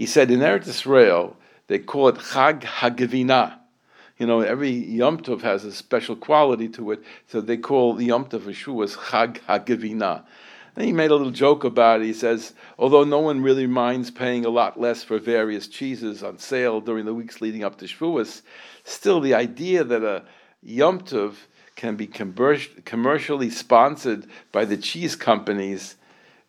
he 0.01 0.07
said 0.07 0.31
in 0.31 0.39
Eretz 0.39 0.67
Israel, 0.67 1.37
they 1.67 1.77
call 1.77 2.07
it 2.07 2.15
Chag 2.15 2.63
Hagavina. 2.63 3.59
You 4.17 4.25
know, 4.25 4.41
every 4.41 4.71
Yom 4.71 5.19
Tov 5.19 5.43
has 5.43 5.63
a 5.63 5.71
special 5.71 6.15
quality 6.15 6.67
to 6.69 6.93
it, 6.93 7.03
so 7.27 7.39
they 7.39 7.57
call 7.57 7.93
the 7.93 8.05
Yom 8.05 8.25
Tov 8.25 8.45
Yeshua's 8.45 8.95
Chag 8.95 9.41
Hagavina. 9.41 10.23
Then 10.73 10.85
he 10.87 10.91
made 10.91 11.11
a 11.11 11.15
little 11.15 11.29
joke 11.29 11.63
about 11.63 12.01
it. 12.01 12.05
He 12.05 12.13
says, 12.13 12.53
although 12.79 13.03
no 13.03 13.19
one 13.19 13.43
really 13.43 13.67
minds 13.67 14.09
paying 14.09 14.43
a 14.43 14.49
lot 14.49 14.79
less 14.79 15.03
for 15.03 15.19
various 15.19 15.67
cheeses 15.67 16.23
on 16.23 16.39
sale 16.39 16.81
during 16.81 17.05
the 17.05 17.13
weeks 17.13 17.39
leading 17.39 17.63
up 17.63 17.77
to 17.77 17.85
Shavuos, 17.85 18.41
still 18.83 19.19
the 19.19 19.35
idea 19.35 19.83
that 19.83 20.03
a 20.03 20.23
Yom 20.63 21.01
Tov 21.01 21.35
can 21.75 21.95
be 21.95 22.07
commercially 22.07 23.51
sponsored 23.51 24.25
by 24.51 24.65
the 24.65 24.77
cheese 24.77 25.15
companies 25.15 25.95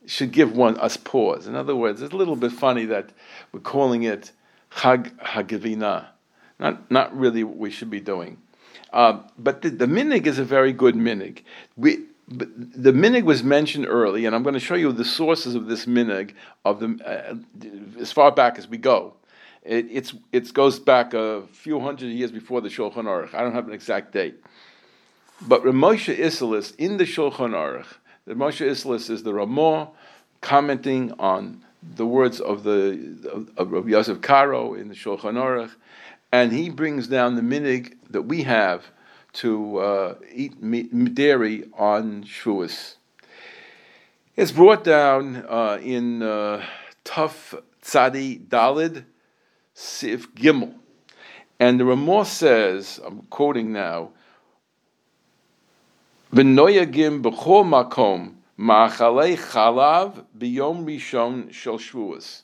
should 0.07 0.33
give 0.33 0.57
one 0.57 0.77
us 0.79 0.97
pause. 0.97 1.47
In 1.47 1.55
other 1.55 1.77
words, 1.77 2.03
it's 2.03 2.13
a 2.13 2.17
little 2.17 2.37
bit 2.37 2.53
funny 2.53 2.85
that 2.87 3.11
we're 3.53 3.61
calling 3.61 4.03
it 4.03 4.33
Chag 4.71 5.11
Hagavina. 5.19 6.07
Not, 6.59 6.91
not 6.91 7.17
really 7.17 7.45
what 7.45 7.57
we 7.57 7.71
should 7.71 7.91
be 7.91 8.01
doing. 8.01 8.39
Uh, 8.93 9.21
but 9.39 9.63
the, 9.63 9.71
the 9.71 9.87
minig 9.87 10.27
is 10.27 10.39
a 10.39 10.45
very 10.45 10.73
good 10.73 10.95
minig. 10.95 11.43
We, 11.77 12.05
the 12.29 12.93
minig 12.93 13.25
was 13.25 13.43
mentioned 13.43 13.87
early, 13.87 14.27
and 14.27 14.35
I'm 14.35 14.43
going 14.43 14.55
to 14.55 14.61
show 14.61 14.75
you 14.75 14.93
the 14.93 15.05
sources 15.05 15.55
of 15.55 15.67
this 15.67 15.87
minig 15.87 16.33
of 16.65 16.81
the, 16.81 16.99
uh, 17.05 18.01
as 18.01 18.13
far 18.13 18.31
back 18.31 18.59
as 18.59 18.69
we 18.69 18.79
go. 18.79 19.15
It, 19.63 19.87
it's, 19.91 20.15
it 20.33 20.53
goes 20.53 20.79
back 20.79 21.15
a 21.15 21.43
few 21.53 21.81
hundred 21.81 22.09
years 22.09 22.33
before 22.33 22.61
the 22.61 22.69
Shulchan 22.69 23.05
Aruch. 23.05 23.35
I 23.35 23.43
don't 23.43 23.55
have 23.55 23.69
an 23.69 23.75
exact 23.75 24.13
date. 24.13 24.43
But 25.41 25.65
Ramosha 25.65 26.17
Isserles 26.17 26.75
in 26.77 26.97
the 26.97 27.05
Shulchan 27.05 27.51
Aruch 27.51 27.87
the 28.25 28.35
Moshe 28.35 28.65
Isserles 28.65 29.11
is 29.11 29.23
the 29.23 29.35
Ramah 29.35 29.89
commenting 30.41 31.13
on 31.19 31.65
the 31.83 32.07
words 32.07 32.41
of 32.41 32.63
the 32.63 33.49
of, 33.57 33.75
of 33.75 33.89
Yosef 33.89 34.21
Karo 34.21 34.75
in 34.75 34.89
the 34.89 34.95
Shulchan 34.95 35.35
Aruch, 35.35 35.73
and 36.31 36.53
he 36.53 36.71
brings 36.71 37.09
down 37.09 37.35
the 37.35 37.43
minig 37.43 37.95
that 38.11 38.23
we 38.23 38.45
have 38.45 38.85
to 39.35 39.79
uh, 39.79 40.15
eat 40.33 40.55
dairy 41.15 41.65
on 41.77 42.23
Shavuos. 42.25 42.97
It's 44.37 44.53
brought 44.53 44.85
down 44.85 45.45
uh, 45.49 45.79
in 45.83 46.23
uh, 46.23 46.65
Tuf 47.05 47.61
Tzadi 47.83 48.47
Dalid 48.47 49.05
Sif 49.75 50.33
Gimel, 50.35 50.75
and 51.59 51.81
the 51.81 51.85
Ramah 51.85 52.25
says, 52.27 53.01
I'm 53.05 53.23
quoting 53.31 53.73
now, 53.73 54.11
V'noyagim 56.33 57.21
b'chol 57.21 57.63
makom 57.63 58.37
ma'achalei 58.59 59.37
chalav 59.37 60.25
b'yom 60.39 60.87
rishon 60.87 61.53
shel 61.53 61.77
shvuos. 61.77 62.41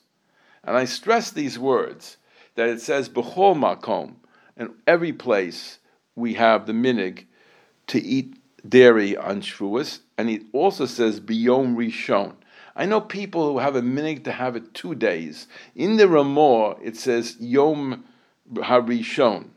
And 0.63 0.77
I 0.77 0.85
stress 0.85 1.31
these 1.31 1.57
words 1.57 2.17
that 2.53 2.69
it 2.69 2.81
says 2.81 3.09
b'chol 3.09 3.55
makom. 3.57 4.17
In 4.55 4.75
every 4.85 5.11
place 5.11 5.79
we 6.15 6.35
have 6.35 6.67
the 6.67 6.73
minig 6.73 7.25
to 7.87 7.99
eat 7.99 8.35
dairy 8.67 9.17
on 9.17 9.41
Shavuos, 9.41 10.01
and 10.19 10.29
it 10.29 10.43
also 10.53 10.85
says 10.85 11.19
biyom 11.19 11.75
rishon. 11.75 12.35
I 12.75 12.85
know 12.85 13.01
people 13.01 13.51
who 13.51 13.57
have 13.57 13.75
a 13.75 13.81
minig 13.81 14.23
to 14.25 14.31
have 14.31 14.55
it 14.55 14.75
two 14.75 14.93
days. 14.93 15.47
In 15.75 15.97
the 15.97 16.07
Ramah, 16.07 16.75
it 16.83 16.95
says 16.95 17.37
yom 17.39 18.03
harishon. 18.53 19.47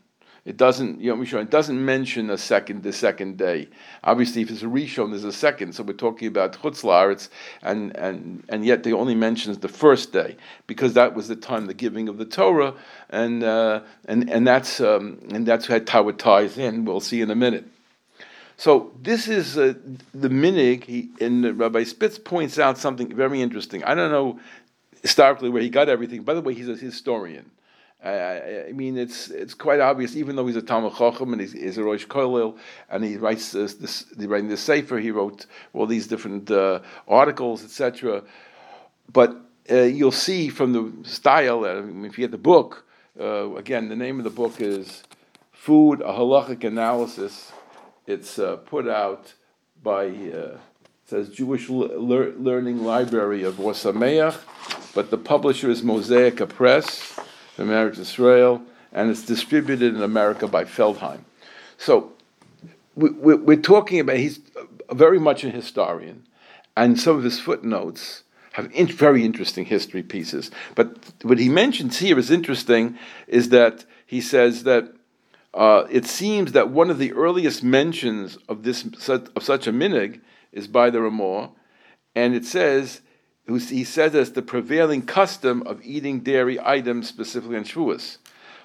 It 0.45 0.57
doesn't, 0.57 1.01
you 1.01 1.15
know, 1.15 1.39
it 1.39 1.51
doesn't 1.51 1.85
mention 1.85 2.29
a 2.29 2.37
second, 2.37 2.83
the 2.83 2.93
second 2.93 3.39
day. 3.39 3.69
Obviously, 4.03 4.43
if 4.43 4.51
it's 4.51 4.63
a 4.63 4.67
rishon, 4.67 5.11
there's 5.11 5.23
a 5.23 5.33
second. 5.33 5.73
So 5.75 5.85
we're 5.85 5.93
talking 5.93 6.27
about 6.27 6.55
chutzlar, 6.55 7.29
and 7.63 7.97
and 7.97 8.43
and 8.49 8.65
yet 8.65 8.83
they 8.83 8.93
only 8.93 9.15
mentions 9.15 9.59
the 9.59 9.69
first 9.69 10.13
day 10.13 10.37
because 10.67 10.95
that 10.95 11.15
was 11.15 11.29
the 11.29 11.37
time 11.37 11.67
the 11.67 11.75
giving 11.75 12.09
of 12.09 12.19
the 12.19 12.25
Torah, 12.25 12.75
and 13.09 13.45
uh, 13.45 13.83
and 14.07 14.29
and 14.29 14.45
that's 14.45 14.81
um, 14.81 15.21
and 15.31 15.47
that's 15.47 15.69
how 15.69 16.09
it 16.09 16.19
ties 16.19 16.59
in. 16.59 16.85
We'll 16.85 16.99
see 16.99 17.21
in 17.21 17.31
a 17.31 17.37
minute. 17.37 17.67
So 18.57 18.93
this 19.01 19.29
is 19.29 19.57
uh, 19.57 19.75
the 20.13 20.29
minig, 20.29 20.85
he, 20.85 21.11
and 21.21 21.57
Rabbi 21.59 21.85
Spitz 21.85 22.19
points 22.19 22.59
out 22.59 22.79
something 22.79 23.15
very 23.15 23.41
interesting. 23.41 23.85
I 23.85 23.95
don't 23.95 24.11
know 24.11 24.41
historically 25.03 25.51
where 25.51 25.63
he 25.63 25.69
got 25.69 25.89
everything. 25.89 26.23
By 26.23 26.35
the 26.35 26.41
way, 26.41 26.55
he's 26.55 26.69
a 26.69 26.75
historian. 26.75 27.51
I, 28.05 28.69
I, 28.69 28.73
mean, 28.73 28.99
it's 28.99 29.31
it's 29.31 29.55
quite 29.55 29.79
obvious. 29.79 30.17
Even 30.17 30.35
though 30.35 30.47
he's 30.47 30.57
a 30.57 30.63
Talmud 30.63 30.95
Chacham 30.97 31.33
and 31.33 31.41
he's, 31.41 31.53
he's 31.53 31.79
a 31.79 31.85
Rosh 31.85 32.07
Kollel, 32.07 32.59
and 32.91 33.05
he 33.05 33.17
writes 33.17 33.53
this, 33.53 33.75
this 33.75 34.07
he's 34.17 34.27
writing 34.27 34.49
this 34.49 34.61
Sefer, 34.61 34.99
he 34.99 35.13
wrote 35.13 35.47
all 35.73 35.87
these 35.87 36.09
different 36.09 36.51
uh, 36.51 36.81
articles, 37.07 37.63
etc. 37.65 38.23
But 39.13 39.37
uh, 39.71 39.83
you'll 39.83 40.11
see 40.11 40.49
from 40.49 40.73
the 40.73 41.09
style. 41.09 41.65
Uh, 41.65 41.83
if 42.05 42.19
you 42.19 42.25
get 42.25 42.33
the 42.33 42.39
book, 42.39 42.85
uh, 43.21 43.55
again, 43.55 43.89
the 43.89 43.97
name 43.97 44.19
of 44.19 44.25
the 44.25 44.31
book 44.31 44.61
is 44.61 45.05
"Food: 45.53 46.01
A 46.01 46.13
Halachic 46.13 46.65
Analysis." 46.65 47.53
It's 48.09 48.37
uh, 48.37 48.57
put 48.57 48.89
out 48.89 49.33
by 49.81 50.09
uh, 50.09 50.59
says 51.07 51.29
Jewish 51.29 51.69
Le- 51.69 52.33
Learning 52.37 52.83
Library 52.83 53.45
of 53.45 53.61
Or 53.61 53.75
but 54.95 55.11
the 55.11 55.19
publisher 55.19 55.71
is 55.71 55.83
Mosaica 55.83 56.49
Press 56.49 57.19
from 57.57 57.69
Eretz 57.69 57.99
Israel, 57.99 58.63
and 58.93 59.11
it's 59.11 59.25
distributed 59.25 59.95
in 59.95 60.03
America 60.03 60.47
by 60.47 60.65
Feldheim. 60.65 61.21
So 61.79 62.13
we, 62.95 63.55
are 63.55 63.57
talking 63.57 64.01
about, 64.01 64.17
he's 64.17 64.41
very 64.91 65.19
much 65.19 65.45
a 65.45 65.51
historian, 65.51 66.27
and 66.77 66.99
some 66.99 67.17
of 67.17 67.25
his 67.25 67.41
footnotes 67.41 68.23
have 68.53 68.71
in, 68.73 68.87
very 68.87 69.25
interesting 69.25 69.65
history 69.65 70.03
pieces. 70.03 70.51
But 70.75 70.99
what 71.23 71.39
he 71.39 71.49
mentions 71.49 71.99
here 71.99 72.19
is 72.19 72.31
interesting 72.31 72.99
is 73.27 73.49
that 73.49 73.85
he 74.07 74.21
says 74.21 74.65
that 74.65 74.93
uh, 75.55 75.85
it 75.91 76.07
seems 76.07 76.53
that 76.53 76.71
one 76.71 76.91
of 76.91 76.99
the 76.99 77.13
earliest 77.13 77.63
mentions 77.63 78.39
of 78.49 78.63
this 78.63 78.85
of 79.09 79.43
such 79.43 79.67
a 79.67 79.73
minig 79.73 80.21
is 80.53 80.67
by 80.67 80.91
the 80.91 81.01
Ramah, 81.01 81.51
and 82.15 82.35
it 82.35 82.45
says 82.45 83.01
he 83.47 83.85
says 83.85 84.15
it's 84.15 84.31
the 84.31 84.43
prevailing 84.43 85.03
custom 85.03 85.63
of 85.67 85.85
eating 85.85 86.21
dairy 86.21 86.59
items, 86.61 87.09
specifically 87.09 87.57
on 87.57 87.65
Shavuos. 87.65 88.19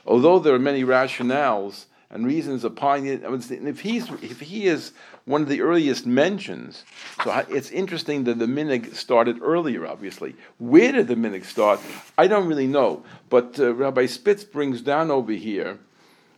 although 0.05 0.39
there 0.39 0.53
are 0.53 0.59
many 0.59 0.83
rationales 0.83 1.85
and 2.09 2.25
reasons 2.25 2.63
upon 2.63 3.05
it, 3.05 3.21
if 3.23 3.81
he's 3.81 4.09
if 4.21 4.39
he 4.39 4.67
is 4.67 4.93
one 5.25 5.41
of 5.41 5.49
the 5.49 5.61
earliest 5.61 6.05
mentions, 6.05 6.85
so 7.21 7.45
it's 7.49 7.69
interesting 7.71 8.23
that 8.23 8.39
the 8.39 8.45
minig 8.45 8.95
started 8.95 9.41
earlier. 9.41 9.85
Obviously, 9.85 10.35
where 10.57 10.93
did 10.93 11.07
the 11.07 11.15
minig 11.15 11.43
start? 11.43 11.81
I 12.17 12.27
don't 12.27 12.47
really 12.47 12.67
know, 12.67 13.03
but 13.29 13.59
uh, 13.59 13.73
Rabbi 13.73 14.05
Spitz 14.05 14.45
brings 14.45 14.81
down 14.81 15.11
over 15.11 15.33
here 15.33 15.79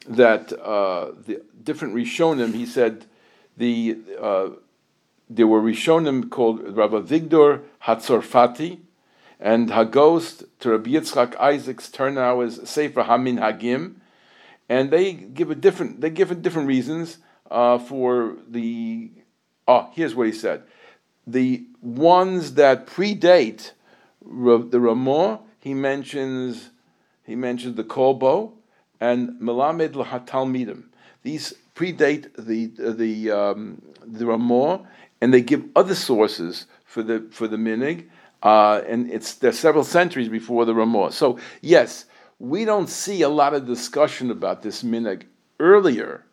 that 0.07 0.51
uh, 0.53 1.11
the 1.27 1.43
different 1.63 1.93
Rishonim. 1.93 2.55
He 2.55 2.65
said 2.65 3.05
the 3.55 3.99
uh, 4.19 4.49
there 5.29 5.47
were 5.47 5.61
Rishonim 5.61 6.29
called 6.29 6.75
Rabbi 6.75 6.97
Avigdor 6.97 7.61
Hatzorfati, 7.83 8.79
and 9.39 9.69
Hagos 9.69 10.43
to 10.59 10.71
Rabbi 10.71 10.91
Yitzchak 10.91 11.35
Isaac's 11.39 11.89
Ternau 11.89 12.45
is 12.45 12.59
Sefer 12.69 13.03
Haminhagim, 13.03 13.95
and 14.67 14.91
they 14.91 15.13
give 15.13 15.51
a 15.51 15.55
different 15.55 16.01
they 16.01 16.09
give 16.09 16.41
different 16.41 16.67
reasons 16.67 17.19
uh, 17.49 17.77
for 17.77 18.37
the. 18.47 19.11
Oh, 19.67 19.89
here's 19.93 20.15
what 20.15 20.27
he 20.27 20.33
said: 20.33 20.63
the 21.27 21.65
ones 21.81 22.55
that 22.55 22.87
predate 22.87 23.71
the 24.21 24.79
Ramah, 24.79 25.39
he 25.59 25.73
mentions 25.73 26.71
he 27.23 27.35
mentions 27.35 27.75
the 27.75 27.83
Kolbo 27.83 28.53
and 28.99 29.39
Melamed 29.39 29.91
Lahatalmidim. 29.91 30.85
These 31.23 31.53
predate 31.75 32.33
the 32.35 32.67
the 32.93 33.31
um, 33.31 33.81
the 34.05 34.25
Ramah 34.25 34.87
and 35.21 35.33
they 35.33 35.41
give 35.41 35.63
other 35.75 35.95
sources 35.95 36.65
for 36.85 37.03
the 37.03 37.27
for 37.31 37.47
the 37.47 37.57
minig, 37.57 38.07
uh, 38.43 38.81
and 38.87 39.11
it's 39.11 39.35
there 39.35 39.51
several 39.51 39.83
centuries 39.83 40.29
before 40.29 40.65
the 40.65 40.73
Ramah. 40.73 41.11
So 41.11 41.39
yes, 41.61 42.05
we 42.39 42.65
don't 42.65 42.89
see 42.89 43.21
a 43.21 43.29
lot 43.29 43.53
of 43.53 43.65
discussion 43.65 44.31
about 44.31 44.61
this 44.61 44.83
minig 44.83 45.23
earlier, 45.59 46.25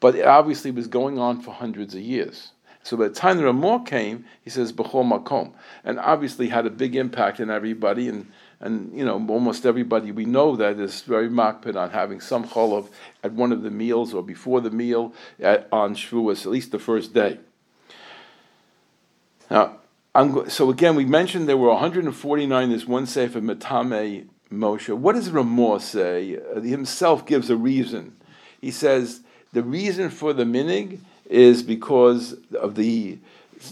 but 0.00 0.14
it 0.14 0.26
obviously 0.26 0.70
was 0.70 0.86
going 0.86 1.18
on 1.18 1.40
for 1.40 1.52
hundreds 1.52 1.94
of 1.94 2.00
years. 2.00 2.52
So 2.84 2.98
by 2.98 3.08
the 3.08 3.14
time 3.14 3.38
the 3.38 3.44
Ramah 3.44 3.84
came, 3.86 4.26
he 4.42 4.50
says 4.50 4.70
B'chol 4.72 5.10
Makom, 5.10 5.52
and 5.84 5.98
obviously 5.98 6.48
had 6.48 6.66
a 6.66 6.70
big 6.70 6.94
impact 6.94 7.40
on 7.40 7.50
everybody, 7.50 8.08
and 8.08 8.30
and 8.60 8.96
you 8.96 9.04
know 9.04 9.14
almost 9.28 9.66
everybody 9.66 10.12
we 10.12 10.24
know 10.24 10.56
that 10.56 10.78
is 10.78 11.02
very 11.02 11.28
makpid 11.28 11.76
on 11.76 11.90
having 11.90 12.20
some 12.20 12.44
cholov 12.44 12.88
at 13.22 13.32
one 13.32 13.52
of 13.52 13.62
the 13.62 13.70
meals 13.70 14.14
or 14.14 14.22
before 14.22 14.60
the 14.60 14.70
meal 14.70 15.12
at, 15.40 15.68
on 15.72 15.94
Shavuos, 15.94 16.46
at 16.46 16.52
least 16.52 16.72
the 16.72 16.78
first 16.78 17.12
day. 17.12 17.38
Now, 19.54 19.76
I'm, 20.16 20.50
so 20.50 20.68
again, 20.68 20.96
we 20.96 21.04
mentioned 21.04 21.48
there 21.48 21.56
were 21.56 21.68
149. 21.68 22.68
There's 22.70 22.86
one 22.88 23.06
sefer 23.06 23.40
Matame 23.40 24.26
Moshe. 24.52 24.92
What 24.92 25.14
does 25.14 25.30
Ramah 25.30 25.78
say? 25.78 26.36
Uh, 26.36 26.60
he 26.60 26.70
himself 26.70 27.24
gives 27.24 27.50
a 27.50 27.56
reason. 27.56 28.16
He 28.60 28.72
says 28.72 29.20
the 29.52 29.62
reason 29.62 30.10
for 30.10 30.32
the 30.32 30.42
minig 30.42 30.98
is 31.26 31.62
because 31.62 32.32
of 32.60 32.74
the 32.74 33.18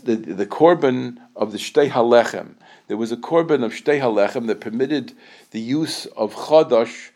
the, 0.04 0.14
the 0.14 0.46
korban 0.46 1.18
of 1.34 1.50
the 1.50 1.58
shtei 1.58 1.90
halechem. 1.90 2.54
There 2.86 2.96
was 2.96 3.10
a 3.10 3.16
korban 3.16 3.64
of 3.64 3.72
shtei 3.72 4.00
halechem 4.00 4.46
that 4.46 4.60
permitted 4.60 5.14
the 5.50 5.60
use 5.60 6.06
of 6.06 6.32
chadash 6.32 7.10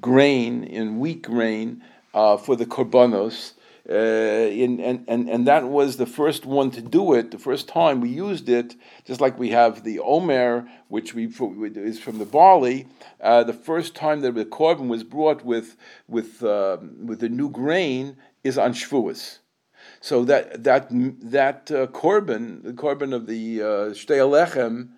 grain 0.00 0.64
in 0.64 0.98
wheat 0.98 1.20
grain 1.20 1.84
uh, 2.14 2.38
for 2.38 2.56
the 2.56 2.64
korbanos 2.64 3.52
uh, 3.90 3.94
in, 3.94 4.80
and, 4.80 5.04
and, 5.08 5.30
and 5.30 5.46
that 5.46 5.68
was 5.68 5.96
the 5.96 6.06
first 6.06 6.44
one 6.44 6.70
to 6.70 6.82
do 6.82 7.14
it, 7.14 7.30
the 7.30 7.38
first 7.38 7.68
time 7.68 8.00
we 8.00 8.10
used 8.10 8.48
it, 8.48 8.74
just 9.04 9.20
like 9.20 9.38
we 9.38 9.48
have 9.50 9.82
the 9.82 9.98
Omer, 10.00 10.68
which 10.88 11.14
we, 11.14 11.26
is 11.26 11.98
from 11.98 12.18
the 12.18 12.26
barley. 12.26 12.86
Uh, 13.20 13.42
the 13.44 13.54
first 13.54 13.94
time 13.94 14.20
that 14.20 14.34
the 14.34 14.44
korban 14.44 14.88
was 14.88 15.04
brought 15.04 15.42
with, 15.42 15.76
with, 16.06 16.42
uh, 16.42 16.76
with 17.02 17.20
the 17.20 17.30
new 17.30 17.48
grain 17.48 18.16
is 18.44 18.58
on 18.58 18.74
Shavuos. 18.74 19.38
So 20.00 20.22
that, 20.26 20.64
that, 20.64 20.88
that 20.90 21.70
uh, 21.70 21.86
korban, 21.86 22.62
the 22.62 22.72
korban 22.74 23.14
of 23.14 23.26
the 23.26 23.62
uh, 23.62 23.66
Shtei 23.94 24.18
Alechem, 24.18 24.90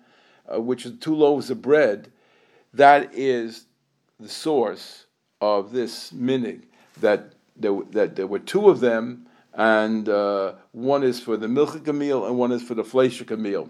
uh, 0.53 0.59
which 0.59 0.85
is 0.85 0.99
two 0.99 1.15
loaves 1.15 1.49
of 1.49 1.61
bread, 1.61 2.11
that 2.73 3.13
is 3.13 3.67
the 4.19 4.29
source 4.29 5.05
of 5.39 5.71
this 5.71 6.11
minig 6.11 6.63
that 6.99 7.33
there, 7.55 7.77
that 7.91 8.15
there 8.15 8.27
were 8.27 8.39
two 8.39 8.69
of 8.69 8.79
them, 8.79 9.27
and 9.53 10.07
uh, 10.07 10.53
one 10.71 11.03
is 11.03 11.19
for 11.19 11.37
the 11.37 11.47
milchika 11.47 11.93
meal 11.93 12.25
and 12.25 12.37
one 12.37 12.51
is 12.51 12.63
for 12.63 12.73
the 12.73 12.83
fleishika 12.83 13.37
meal. 13.37 13.69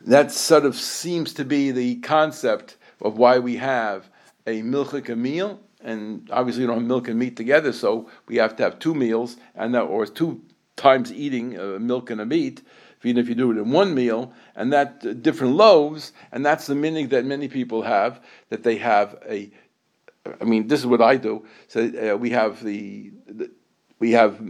That 0.00 0.32
sort 0.32 0.64
of 0.64 0.76
seems 0.76 1.34
to 1.34 1.44
be 1.44 1.70
the 1.70 1.96
concept 1.96 2.76
of 3.02 3.18
why 3.18 3.38
we 3.38 3.56
have 3.56 4.08
a 4.46 4.62
milchika 4.62 5.16
meal, 5.16 5.60
and 5.82 6.28
obviously 6.32 6.62
we 6.62 6.68
don't 6.68 6.78
have 6.78 6.86
milk 6.86 7.08
and 7.08 7.18
meat 7.18 7.36
together, 7.36 7.72
so 7.72 8.08
we 8.26 8.36
have 8.36 8.56
to 8.56 8.62
have 8.62 8.78
two 8.78 8.94
meals, 8.94 9.36
and 9.54 9.74
that, 9.74 9.82
or 9.82 10.06
two 10.06 10.42
times 10.76 11.12
eating 11.12 11.58
uh, 11.58 11.78
milk 11.78 12.10
and 12.10 12.20
a 12.20 12.26
meat 12.26 12.62
even 13.02 13.18
if 13.18 13.28
you 13.28 13.34
do 13.34 13.50
it 13.50 13.56
in 13.56 13.70
one 13.70 13.94
meal, 13.94 14.32
and 14.54 14.72
that 14.72 15.02
uh, 15.04 15.12
different 15.14 15.54
loaves, 15.54 16.12
and 16.32 16.44
that's 16.44 16.66
the 16.66 16.74
meaning 16.74 17.08
that 17.08 17.24
many 17.24 17.48
people 17.48 17.82
have, 17.82 18.20
that 18.50 18.62
they 18.62 18.76
have 18.76 19.16
a 19.26 19.50
I 20.40 20.44
mean, 20.44 20.68
this 20.68 20.80
is 20.80 20.86
what 20.86 21.02
I 21.02 21.16
do. 21.16 21.46
So 21.68 21.80
uh, 21.80 22.16
we 22.16 22.30
have 22.30 22.62
the, 22.62 23.12
the, 23.26 23.50
we 23.98 24.12
have 24.12 24.40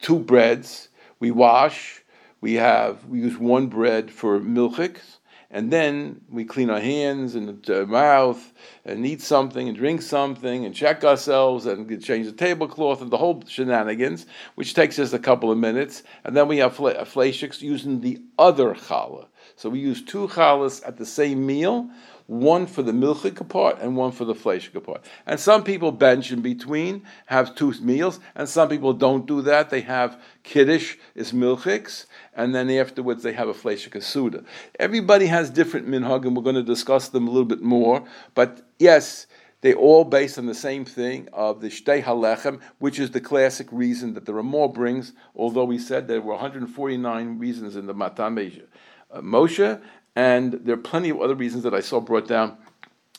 two 0.00 0.18
breads. 0.18 0.88
We 1.20 1.30
wash. 1.30 2.02
We 2.40 2.54
have 2.54 3.04
we 3.06 3.20
use 3.20 3.38
one 3.38 3.68
bread 3.68 4.10
for 4.10 4.38
milchiks, 4.38 5.18
and 5.50 5.72
then 5.72 6.20
we 6.30 6.44
clean 6.44 6.68
our 6.68 6.80
hands 6.80 7.34
and 7.34 7.64
the 7.64 7.86
mouth 7.86 8.52
and 8.84 9.06
eat 9.06 9.22
something 9.22 9.68
and 9.68 9.76
drink 9.76 10.02
something 10.02 10.64
and 10.64 10.74
check 10.74 11.02
ourselves 11.02 11.64
and 11.64 11.88
change 12.04 12.26
the 12.26 12.32
tablecloth 12.32 13.00
and 13.00 13.10
the 13.10 13.16
whole 13.16 13.42
shenanigans, 13.48 14.26
which 14.54 14.74
takes 14.74 14.98
us 14.98 15.12
a 15.12 15.18
couple 15.18 15.50
of 15.50 15.56
minutes. 15.56 16.02
And 16.24 16.36
then 16.36 16.46
we 16.46 16.58
have 16.58 16.76
fleishiks 16.76 17.62
using 17.62 18.00
the 18.00 18.20
other 18.38 18.74
challah. 18.74 19.26
So 19.56 19.70
we 19.70 19.80
use 19.80 20.02
two 20.02 20.28
challahs 20.28 20.86
at 20.86 20.98
the 20.98 21.06
same 21.06 21.46
meal 21.46 21.88
one 22.26 22.66
for 22.66 22.82
the 22.82 22.92
milchik 22.92 23.48
part 23.48 23.78
and 23.80 23.96
one 23.96 24.12
for 24.12 24.24
the 24.24 24.34
fleshik 24.34 24.82
part. 24.82 25.04
And 25.26 25.38
some 25.38 25.62
people 25.62 25.92
bench 25.92 26.32
in 26.32 26.40
between, 26.40 27.02
have 27.26 27.54
two 27.54 27.72
meals, 27.80 28.18
and 28.34 28.48
some 28.48 28.68
people 28.68 28.92
don't 28.92 29.26
do 29.26 29.42
that. 29.42 29.70
They 29.70 29.82
have 29.82 30.20
kiddush 30.42 30.96
is 31.14 31.32
milchiks, 31.32 32.06
and 32.34 32.54
then 32.54 32.70
afterwards 32.70 33.22
they 33.22 33.32
have 33.32 33.48
a 33.48 33.54
fleshik 33.54 34.00
suda. 34.02 34.44
Everybody 34.78 35.26
has 35.26 35.50
different 35.50 35.88
minhag, 35.88 36.26
and 36.26 36.36
we're 36.36 36.42
going 36.42 36.56
to 36.56 36.62
discuss 36.62 37.08
them 37.08 37.28
a 37.28 37.30
little 37.30 37.44
bit 37.44 37.62
more. 37.62 38.04
But 38.34 38.62
yes, 38.78 39.26
they 39.60 39.72
all 39.74 40.04
based 40.04 40.38
on 40.38 40.46
the 40.46 40.54
same 40.54 40.84
thing 40.84 41.28
of 41.32 41.60
the 41.60 41.68
shtei 41.68 42.02
halechem, 42.02 42.60
which 42.78 42.98
is 42.98 43.10
the 43.10 43.20
classic 43.20 43.68
reason 43.70 44.14
that 44.14 44.26
the 44.26 44.34
Ramah 44.34 44.68
brings. 44.68 45.12
Although 45.34 45.64
we 45.64 45.78
said 45.78 46.08
there 46.08 46.20
were 46.20 46.34
149 46.34 47.38
reasons 47.38 47.76
in 47.76 47.86
the 47.86 47.94
Matan 47.94 48.62
uh, 49.10 49.20
Moshe, 49.20 49.80
and 50.16 50.54
there 50.54 50.74
are 50.74 50.78
plenty 50.78 51.10
of 51.10 51.20
other 51.20 51.34
reasons 51.34 51.62
that 51.62 51.74
I 51.74 51.80
saw 51.80 52.00
brought 52.00 52.26
down. 52.26 52.56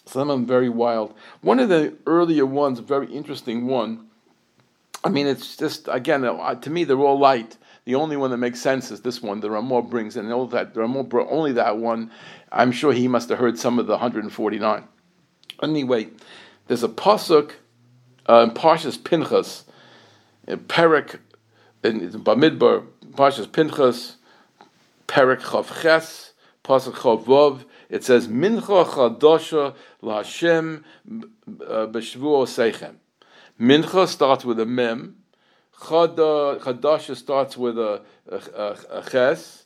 Some 0.06 0.30
of 0.30 0.40
them 0.40 0.46
very 0.48 0.70
wild. 0.70 1.14
One 1.42 1.60
of 1.60 1.70
the 1.70 1.96
earlier 2.08 2.46
ones, 2.46 2.80
a 2.80 2.82
very 2.82 3.08
interesting 3.14 3.68
one. 3.68 4.08
I 5.04 5.10
mean, 5.10 5.28
it's 5.28 5.56
just 5.56 5.88
again 5.90 6.26
uh, 6.26 6.56
to 6.56 6.70
me 6.70 6.84
they're 6.84 7.00
all 7.00 7.20
light. 7.20 7.56
The 7.86 7.96
only 7.96 8.18
one 8.18 8.32
that 8.32 8.38
makes 8.38 8.60
sense 8.60 8.92
is 8.92 9.02
this 9.02 9.22
one. 9.22 9.40
The 9.40 9.50
Ramah 9.50 9.84
brings, 9.84 10.18
and 10.18 10.32
all 10.34 10.48
that 10.48 10.74
the 10.74 10.82
Ramah 10.82 11.04
brought 11.04 11.28
only 11.30 11.54
that 11.54 11.78
one. 11.78 12.12
I'm 12.52 12.72
sure 12.72 12.92
he 12.92 13.08
must 13.08 13.30
have 13.30 13.38
heard 13.38 13.58
some 13.58 13.80
of 13.80 13.88
the 13.88 13.94
149. 13.94 14.84
Anyway, 15.62 16.08
there's 16.68 16.84
a 16.84 16.90
pasuk 16.90 17.52
uh, 18.28 18.40
in 18.40 18.52
Parshas 18.52 19.02
Pinchas, 19.02 19.66
in 20.48 20.60
Perik, 20.60 21.20
in 21.84 22.10
Bamidbar, 22.12 22.86
Parshas 23.12 23.52
Pinchas, 23.52 24.18
Perik 25.08 25.42
Chav 25.42 25.82
Ches, 25.82 26.27
Pasuk 26.68 26.96
Chavov, 26.96 27.64
it 27.90 28.04
says, 28.04 28.28
Mincha 28.28 28.86
Chadosha 28.86 29.74
LaHashem 30.04 30.84
B'Shvuo 31.50 32.46
Seichem. 32.46 32.96
Mincha 33.58 34.06
starts 34.06 34.44
with 34.44 34.60
a 34.60 34.66
mem. 34.66 35.16
Chadasha 35.80 37.16
starts 37.16 37.56
with 37.56 37.78
a, 37.80 38.02
a, 38.28 38.36
a, 38.36 39.00
a 39.00 39.10
ches. 39.10 39.66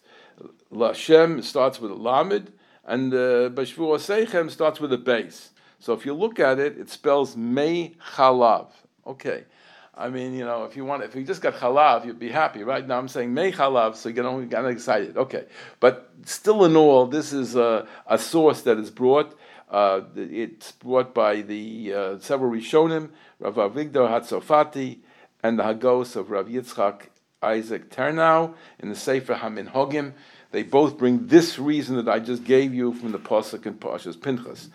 LaHashem 0.72 1.44
starts 1.44 1.82
with 1.82 1.90
a 1.90 1.96
lamed. 1.96 2.54
And 2.86 3.12
uh, 3.12 3.50
B'Shvuo 3.50 3.98
Seichem 3.98 4.52
starts 4.52 4.80
with 4.80 4.94
a 4.94 5.00
base. 5.00 5.50
So 5.80 5.94
if 5.94 6.06
you 6.06 6.14
look 6.14 6.40
at 6.40 6.60
it, 6.60 6.78
it 6.78 6.92
spells 6.92 7.36
Mei 7.36 7.96
Chalav. 8.14 8.68
Okay. 9.08 9.46
I 9.94 10.08
mean, 10.10 10.34
you 10.34 10.46
know, 10.46 10.64
if 10.64 10.78
you 10.78 10.86
want, 10.86 11.04
if 11.04 11.16
you 11.16 11.24
just 11.24 11.42
got 11.42 11.54
halav, 11.56 12.06
you'd 12.06 12.18
be 12.18 12.30
happy, 12.30 12.64
right? 12.64 12.88
Now 12.88 12.98
I'm 12.98 13.10
saying 13.10 13.34
may 13.34 13.52
halav, 13.52 13.96
so 13.96 14.10
you 14.10 14.16
get 14.16 14.26
only 14.26 14.46
get 14.46 14.66
excited. 14.66 15.18
Okay, 15.18 15.46
but 15.82 16.10
still 16.24 16.64
in 16.64 16.78
all, 16.78 17.08
this 17.08 17.34
is 17.34 17.56
a, 17.56 17.86
a 18.08 18.18
source 18.18 18.62
that 18.62 18.78
is 18.78 18.90
brought. 18.90 19.38
Uh, 19.70 20.02
it's 20.16 20.72
brought 20.74 21.14
by 21.14 21.42
the 21.42 21.94
uh, 21.94 22.20
several 22.20 22.52
Rishonim, 22.52 23.10
Rav 23.40 23.56
Avigdor 23.56 24.10
Hatzofati, 24.10 25.00
and 25.44 25.60
the 25.60 25.64
Hagos 25.64 26.16
of 26.16 26.32
Rav 26.32 26.48
Yitzchak 26.48 27.08
Isaac 27.42 27.90
Ternau 27.90 28.54
in 28.80 28.90
the 28.90 28.96
Sefer 28.96 29.36
Haminhogim. 29.36 30.14
They 30.52 30.64
both 30.64 30.98
bring 30.98 31.28
this 31.28 31.58
reason 31.58 31.96
that 31.98 32.10
I 32.10 32.20
just 32.20 32.44
gave 32.44 32.74
you 32.74 32.94
from 32.94 33.12
the 33.12 33.20
pasuk 33.20 33.66
and 33.66 33.80
Parshas 33.80 34.22
Pinchas. 34.22 34.70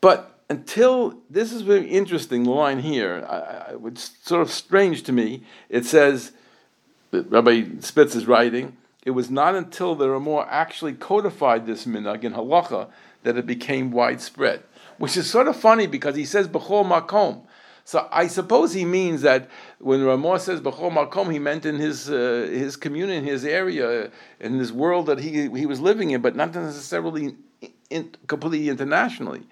But 0.00 0.33
until 0.48 1.20
this 1.30 1.52
is 1.52 1.62
very 1.62 1.86
interesting 1.88 2.44
The 2.44 2.50
line 2.50 2.80
here. 2.80 3.26
I, 3.28 3.36
I, 3.36 3.74
it's 3.86 4.16
sort 4.22 4.42
of 4.42 4.50
strange 4.50 5.02
to 5.04 5.12
me. 5.12 5.42
It 5.68 5.84
says, 5.86 6.32
Rabbi 7.12 7.80
Spitz 7.80 8.14
is 8.14 8.26
writing. 8.26 8.76
It 9.04 9.10
was 9.10 9.30
not 9.30 9.54
until 9.54 9.94
the 9.94 10.08
Ramah 10.08 10.46
actually 10.48 10.94
codified 10.94 11.66
this 11.66 11.84
minhag 11.86 12.24
in 12.24 12.32
halacha 12.32 12.88
that 13.22 13.36
it 13.36 13.46
became 13.46 13.90
widespread, 13.90 14.62
which 14.98 15.16
is 15.16 15.28
sort 15.28 15.48
of 15.48 15.56
funny 15.56 15.86
because 15.86 16.16
he 16.16 16.24
says 16.24 16.48
b'chol 16.48 16.86
makom. 16.86 17.42
So 17.86 18.08
I 18.10 18.28
suppose 18.28 18.72
he 18.72 18.86
means 18.86 19.20
that 19.22 19.50
when 19.78 20.02
Ramah 20.02 20.40
says 20.40 20.62
b'chol 20.62 20.90
makom, 20.90 21.30
he 21.30 21.38
meant 21.38 21.66
in 21.66 21.76
his 21.76 22.08
uh, 22.10 22.48
his 22.50 22.76
community, 22.76 23.18
in 23.18 23.24
his 23.24 23.44
area, 23.44 24.10
in 24.40 24.58
this 24.58 24.72
world 24.72 25.06
that 25.06 25.18
he 25.18 25.50
he 25.50 25.66
was 25.66 25.80
living 25.80 26.10
in, 26.10 26.22
but 26.22 26.34
not 26.34 26.54
necessarily 26.54 27.36
in, 27.90 28.14
completely 28.26 28.70
internationally. 28.70 29.42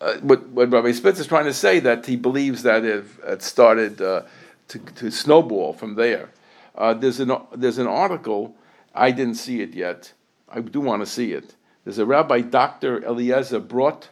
Uh, 0.00 0.14
what, 0.18 0.46
what 0.50 0.70
Rabbi 0.70 0.92
Spitz 0.92 1.18
is 1.18 1.26
trying 1.26 1.46
to 1.46 1.54
say 1.54 1.80
that 1.80 2.06
he 2.06 2.16
believes 2.16 2.62
that 2.62 2.84
it, 2.84 3.04
it 3.26 3.42
started 3.42 4.00
uh, 4.00 4.22
to, 4.68 4.78
to 4.78 5.10
snowball 5.10 5.72
from 5.72 5.96
there. 5.96 6.30
Uh, 6.76 6.94
there's 6.94 7.18
an 7.18 7.36
there's 7.52 7.78
an 7.78 7.88
article 7.88 8.54
I 8.94 9.10
didn't 9.10 9.34
see 9.34 9.60
it 9.60 9.74
yet. 9.74 10.12
I 10.48 10.60
do 10.60 10.80
want 10.80 11.02
to 11.02 11.06
see 11.06 11.32
it. 11.32 11.56
There's 11.84 11.98
a 11.98 12.06
Rabbi 12.06 12.42
Dr. 12.42 13.04
Eliezer 13.04 13.60
Brodt. 13.60 14.08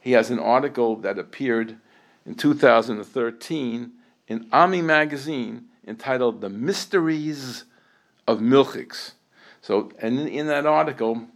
He 0.00 0.12
has 0.12 0.30
an 0.30 0.38
article 0.38 0.96
that 0.96 1.18
appeared 1.18 1.76
in 2.24 2.34
2013 2.34 3.92
in 4.28 4.46
Ami 4.52 4.80
magazine 4.80 5.66
entitled 5.86 6.40
"The 6.40 6.48
Mysteries 6.48 7.64
of 8.26 8.38
Milchiks." 8.38 9.12
So, 9.60 9.90
and 9.98 10.18
in, 10.18 10.28
in 10.28 10.46
that 10.46 10.64
article, 10.64 11.26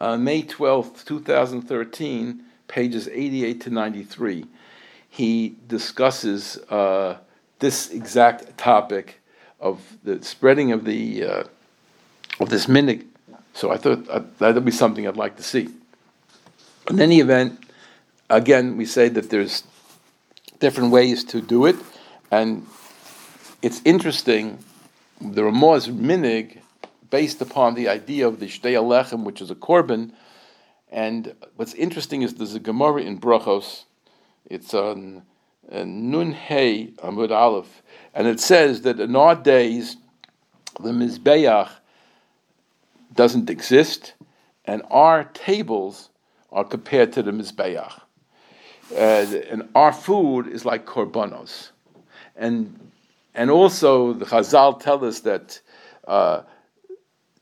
uh, 0.00 0.16
May 0.16 0.42
12th, 0.42 1.04
2013, 1.04 2.43
pages 2.68 3.08
88 3.08 3.60
to 3.62 3.70
93, 3.70 4.46
he 5.08 5.56
discusses 5.68 6.56
uh, 6.70 7.18
this 7.58 7.90
exact 7.90 8.56
topic 8.58 9.20
of 9.60 9.80
the 10.02 10.22
spreading 10.22 10.72
of 10.72 10.84
the 10.84 11.24
uh, 11.24 11.44
of 12.40 12.48
this 12.50 12.66
minhag. 12.66 13.06
So 13.52 13.70
I 13.70 13.76
thought 13.76 14.08
uh, 14.08 14.22
that 14.38 14.54
would 14.54 14.64
be 14.64 14.72
something 14.72 15.06
I'd 15.06 15.16
like 15.16 15.36
to 15.36 15.42
see. 15.42 15.68
In 16.90 17.00
any 17.00 17.20
event, 17.20 17.60
again, 18.28 18.76
we 18.76 18.84
say 18.84 19.08
that 19.08 19.30
there's 19.30 19.62
different 20.58 20.90
ways 20.90 21.24
to 21.24 21.40
do 21.40 21.66
it, 21.66 21.76
and 22.30 22.66
it's 23.62 23.80
interesting. 23.84 24.58
The 25.20 25.42
Ramah's 25.42 25.88
minhag 25.88 26.58
based 27.10 27.40
upon 27.40 27.74
the 27.74 27.88
idea 27.88 28.26
of 28.26 28.40
the 28.40 28.46
Shtei 28.46 28.74
HaLechem, 28.74 29.22
which 29.22 29.40
is 29.40 29.50
a 29.50 29.54
korban. 29.54 30.10
And 30.94 31.34
what's 31.56 31.74
interesting 31.74 32.22
is 32.22 32.34
there's 32.34 32.54
a 32.54 32.60
Gemara 32.60 33.02
in 33.02 33.18
Brachos. 33.18 33.82
It's 34.46 34.72
on 34.74 35.24
uh, 35.68 35.82
Nun 35.82 36.32
Hey 36.32 36.92
Amud 36.98 37.32
Aleph, 37.32 37.82
and 38.14 38.28
it 38.28 38.38
says 38.38 38.82
that 38.82 39.00
in 39.00 39.16
our 39.16 39.34
days 39.34 39.96
the 40.78 40.90
Mizbeach 40.90 41.68
doesn't 43.12 43.50
exist, 43.50 44.14
and 44.66 44.82
our 44.88 45.24
tables 45.24 46.10
are 46.52 46.64
compared 46.64 47.12
to 47.14 47.24
the 47.24 47.32
Mizbeach. 47.32 48.00
Uh, 48.92 48.96
and 48.96 49.68
our 49.74 49.92
food 49.92 50.46
is 50.46 50.64
like 50.64 50.86
korbanos. 50.86 51.70
And, 52.36 52.92
and 53.34 53.50
also 53.50 54.12
the 54.12 54.26
Chazal 54.26 54.78
tell 54.80 55.04
us 55.04 55.20
that 55.20 55.60
uh, 56.06 56.42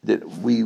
that 0.05 0.27
we 0.39 0.65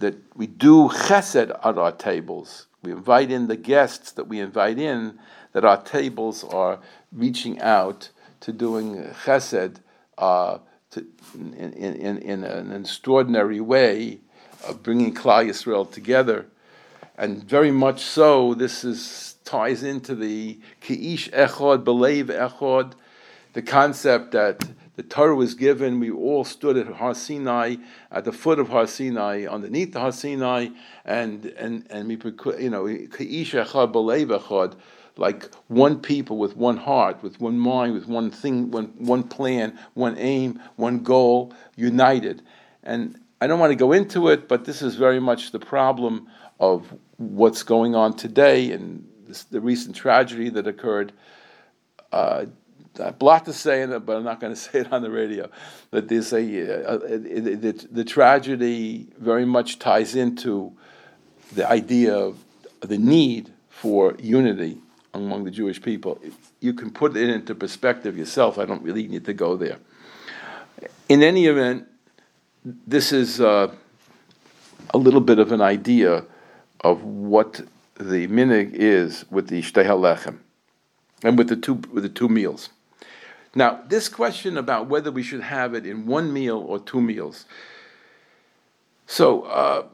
that 0.00 0.16
we 0.36 0.46
do 0.46 0.88
chesed 0.88 1.50
at 1.50 1.78
our 1.78 1.92
tables. 1.92 2.66
We 2.82 2.92
invite 2.92 3.30
in 3.30 3.48
the 3.48 3.56
guests 3.56 4.12
that 4.12 4.28
we 4.28 4.40
invite 4.40 4.78
in. 4.78 5.18
That 5.52 5.64
our 5.64 5.82
tables 5.82 6.44
are 6.44 6.78
reaching 7.12 7.60
out 7.60 8.10
to 8.40 8.52
doing 8.52 9.04
chesed 9.24 9.76
uh, 10.16 10.58
to, 10.90 11.06
in, 11.34 11.72
in, 11.72 12.18
in 12.18 12.44
an 12.44 12.72
extraordinary 12.72 13.60
way 13.60 14.20
of 14.66 14.82
bringing 14.82 15.14
Klal 15.14 15.46
Yisrael 15.48 15.90
together, 15.90 16.46
and 17.16 17.42
very 17.44 17.70
much 17.70 18.02
so. 18.02 18.54
This 18.54 18.84
is 18.84 19.36
ties 19.44 19.82
into 19.82 20.14
the 20.14 20.58
ki'ish 20.82 21.30
echod, 21.30 21.84
belev 21.84 22.26
echod, 22.26 22.92
the 23.54 23.62
concept 23.62 24.32
that 24.32 24.62
the 24.98 25.04
Torah 25.04 25.36
was 25.36 25.54
given. 25.54 26.00
We 26.00 26.10
all 26.10 26.42
stood 26.42 26.76
at 26.76 26.88
Har 26.88 27.14
Sinai, 27.14 27.76
at 28.10 28.24
the 28.24 28.32
foot 28.32 28.58
of 28.58 28.70
Har 28.70 28.88
Sinai, 28.88 29.46
underneath 29.46 29.92
the 29.92 30.00
Har 30.00 30.10
Sinai, 30.10 30.70
and 31.04 31.44
and 31.56 31.86
and 31.88 32.08
we, 32.08 32.18
you 32.60 32.68
know, 32.68 32.84
like 35.16 35.54
one 35.68 36.00
people 36.00 36.36
with 36.36 36.56
one 36.56 36.76
heart, 36.78 37.22
with 37.22 37.40
one 37.40 37.60
mind, 37.60 37.94
with 37.94 38.08
one 38.08 38.32
thing, 38.32 38.72
one 38.72 38.86
one 38.98 39.22
plan, 39.22 39.78
one 39.94 40.18
aim, 40.18 40.60
one 40.74 40.98
goal, 40.98 41.54
united. 41.76 42.42
And 42.82 43.20
I 43.40 43.46
don't 43.46 43.60
want 43.60 43.70
to 43.70 43.76
go 43.76 43.92
into 43.92 44.26
it, 44.26 44.48
but 44.48 44.64
this 44.64 44.82
is 44.82 44.96
very 44.96 45.20
much 45.20 45.52
the 45.52 45.60
problem 45.60 46.26
of 46.58 46.92
what's 47.18 47.62
going 47.62 47.94
on 47.94 48.16
today 48.16 48.72
and 48.72 49.06
this, 49.28 49.44
the 49.44 49.60
recent 49.60 49.94
tragedy 49.94 50.48
that 50.48 50.66
occurred. 50.66 51.12
Uh, 52.10 52.46
a 52.98 53.14
lot 53.20 53.44
to 53.44 53.52
say 53.52 53.82
it, 53.82 54.06
but 54.06 54.16
I'm 54.16 54.24
not 54.24 54.40
going 54.40 54.54
to 54.54 54.60
say 54.60 54.80
it 54.80 54.92
on 54.92 55.02
the 55.02 55.10
radio. 55.10 55.48
That 55.90 56.08
there's 56.08 56.32
a, 56.32 56.38
uh, 56.38 56.98
it, 57.04 57.94
the 57.94 58.04
tragedy 58.04 59.08
very 59.18 59.44
much 59.44 59.78
ties 59.78 60.14
into 60.14 60.72
the 61.52 61.68
idea 61.68 62.14
of 62.14 62.38
the 62.80 62.98
need 62.98 63.52
for 63.70 64.14
unity 64.18 64.78
among 65.14 65.44
the 65.44 65.50
Jewish 65.50 65.80
people. 65.80 66.20
You 66.60 66.74
can 66.74 66.90
put 66.90 67.16
it 67.16 67.28
into 67.30 67.54
perspective 67.54 68.16
yourself. 68.16 68.58
I 68.58 68.64
don't 68.64 68.82
really 68.82 69.06
need 69.08 69.24
to 69.26 69.32
go 69.32 69.56
there. 69.56 69.78
In 71.08 71.22
any 71.22 71.46
event, 71.46 71.86
this 72.64 73.12
is 73.12 73.40
uh, 73.40 73.72
a 74.90 74.98
little 74.98 75.20
bit 75.20 75.38
of 75.38 75.52
an 75.52 75.60
idea 75.60 76.24
of 76.80 77.02
what 77.02 77.62
the 77.94 78.28
minhag 78.28 78.72
is 78.72 79.24
with 79.30 79.48
the 79.48 79.60
shtei 79.62 80.38
and 81.24 81.38
with 81.38 81.48
the 81.48 81.56
two 81.56 81.74
with 81.92 82.02
the 82.02 82.08
two 82.08 82.28
meals. 82.28 82.70
Now, 83.54 83.80
this 83.88 84.08
question 84.08 84.56
about 84.56 84.88
whether 84.88 85.10
we 85.10 85.22
should 85.22 85.40
have 85.40 85.74
it 85.74 85.86
in 85.86 86.06
one 86.06 86.32
meal 86.32 86.58
or 86.58 86.78
two 86.78 87.00
meals. 87.00 87.46
So, 89.06 89.42
uh, 89.42 89.86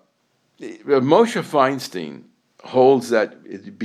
Moshe 0.60 1.42
Feinstein 1.42 2.24
holds 2.62 3.10
that 3.10 3.36
it 3.44 3.78